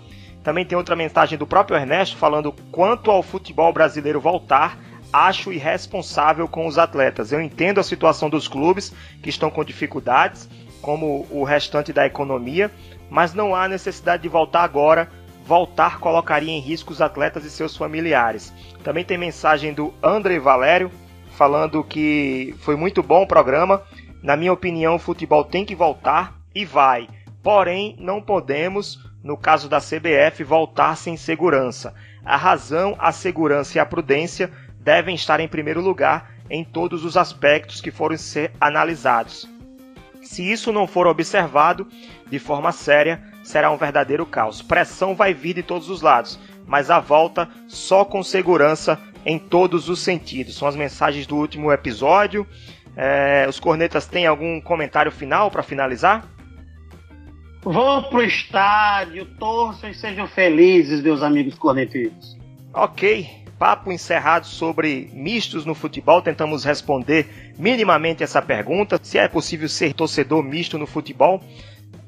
Também 0.42 0.64
tem 0.64 0.78
outra 0.78 0.96
mensagem 0.96 1.36
do 1.36 1.46
próprio 1.46 1.76
Ernesto 1.76 2.16
falando 2.16 2.54
quanto 2.70 3.10
ao 3.10 3.22
futebol 3.22 3.72
brasileiro 3.72 4.20
voltar, 4.20 4.78
acho 5.12 5.52
irresponsável 5.52 6.48
com 6.48 6.66
os 6.66 6.78
atletas. 6.78 7.32
Eu 7.32 7.40
entendo 7.40 7.78
a 7.78 7.82
situação 7.84 8.30
dos 8.30 8.48
clubes 8.48 8.94
que 9.22 9.28
estão 9.28 9.50
com 9.50 9.64
dificuldades, 9.64 10.48
como 10.80 11.26
o 11.30 11.44
restante 11.44 11.92
da 11.92 12.06
economia, 12.06 12.70
mas 13.10 13.34
não 13.34 13.54
há 13.54 13.68
necessidade 13.68 14.22
de 14.22 14.28
voltar 14.28 14.62
agora. 14.62 15.10
Voltar 15.46 15.98
colocaria 16.00 16.52
em 16.52 16.60
risco 16.60 16.92
os 16.92 17.00
atletas 17.00 17.44
e 17.44 17.50
seus 17.50 17.76
familiares. 17.76 18.52
Também 18.82 19.04
tem 19.04 19.16
mensagem 19.16 19.72
do 19.72 19.94
André 20.02 20.38
Valério 20.38 20.90
falando 21.30 21.84
que 21.84 22.54
foi 22.58 22.76
muito 22.76 23.02
bom 23.02 23.22
o 23.22 23.26
programa. 23.26 23.82
Na 24.22 24.36
minha 24.36 24.52
opinião, 24.52 24.96
o 24.96 24.98
futebol 24.98 25.44
tem 25.44 25.64
que 25.64 25.74
voltar 25.74 26.34
e 26.54 26.64
vai. 26.64 27.08
Porém, 27.42 27.94
não 27.98 28.20
podemos 28.20 28.98
no 29.26 29.36
caso 29.36 29.68
da 29.68 29.80
CBF, 29.80 30.44
voltar 30.44 30.96
sem 30.96 31.16
segurança. 31.16 31.92
A 32.24 32.36
razão, 32.36 32.94
a 32.96 33.10
segurança 33.10 33.76
e 33.76 33.80
a 33.80 33.84
prudência 33.84 34.50
devem 34.78 35.16
estar 35.16 35.40
em 35.40 35.48
primeiro 35.48 35.80
lugar 35.80 36.30
em 36.48 36.64
todos 36.64 37.04
os 37.04 37.16
aspectos 37.16 37.80
que 37.80 37.90
forem 37.90 38.16
ser 38.16 38.52
analisados. 38.60 39.55
Se 40.26 40.42
isso 40.42 40.72
não 40.72 40.88
for 40.88 41.06
observado 41.06 41.86
de 42.28 42.38
forma 42.40 42.72
séria, 42.72 43.22
será 43.44 43.70
um 43.70 43.76
verdadeiro 43.76 44.26
caos. 44.26 44.60
Pressão 44.60 45.14
vai 45.14 45.32
vir 45.32 45.54
de 45.54 45.62
todos 45.62 45.88
os 45.88 46.02
lados, 46.02 46.38
mas 46.66 46.90
a 46.90 46.98
volta 46.98 47.48
só 47.68 48.04
com 48.04 48.22
segurança 48.24 49.00
em 49.24 49.38
todos 49.38 49.88
os 49.88 50.00
sentidos. 50.00 50.56
São 50.56 50.66
as 50.66 50.74
mensagens 50.74 51.28
do 51.28 51.36
último 51.36 51.72
episódio. 51.72 52.44
É, 52.96 53.46
os 53.48 53.60
cornetas 53.60 54.06
têm 54.06 54.26
algum 54.26 54.60
comentário 54.60 55.12
final 55.12 55.48
para 55.48 55.62
finalizar? 55.62 56.28
Vão 57.62 58.02
pro 58.02 58.22
estádio, 58.22 59.26
torçam 59.38 59.90
e 59.90 59.94
sejam 59.94 60.26
felizes, 60.26 61.02
meus 61.02 61.22
amigos 61.22 61.54
corneteiros. 61.54 62.36
Ok, 62.74 63.45
papo 63.58 63.92
encerrado 63.92 64.46
sobre 64.46 65.10
mistos 65.12 65.64
no 65.64 65.74
futebol. 65.74 66.22
Tentamos 66.22 66.64
responder 66.64 67.54
minimamente 67.58 68.22
essa 68.22 68.42
pergunta: 68.42 68.98
se 69.02 69.18
é 69.18 69.28
possível 69.28 69.68
ser 69.68 69.94
torcedor 69.94 70.42
misto 70.42 70.78
no 70.78 70.86
futebol. 70.86 71.42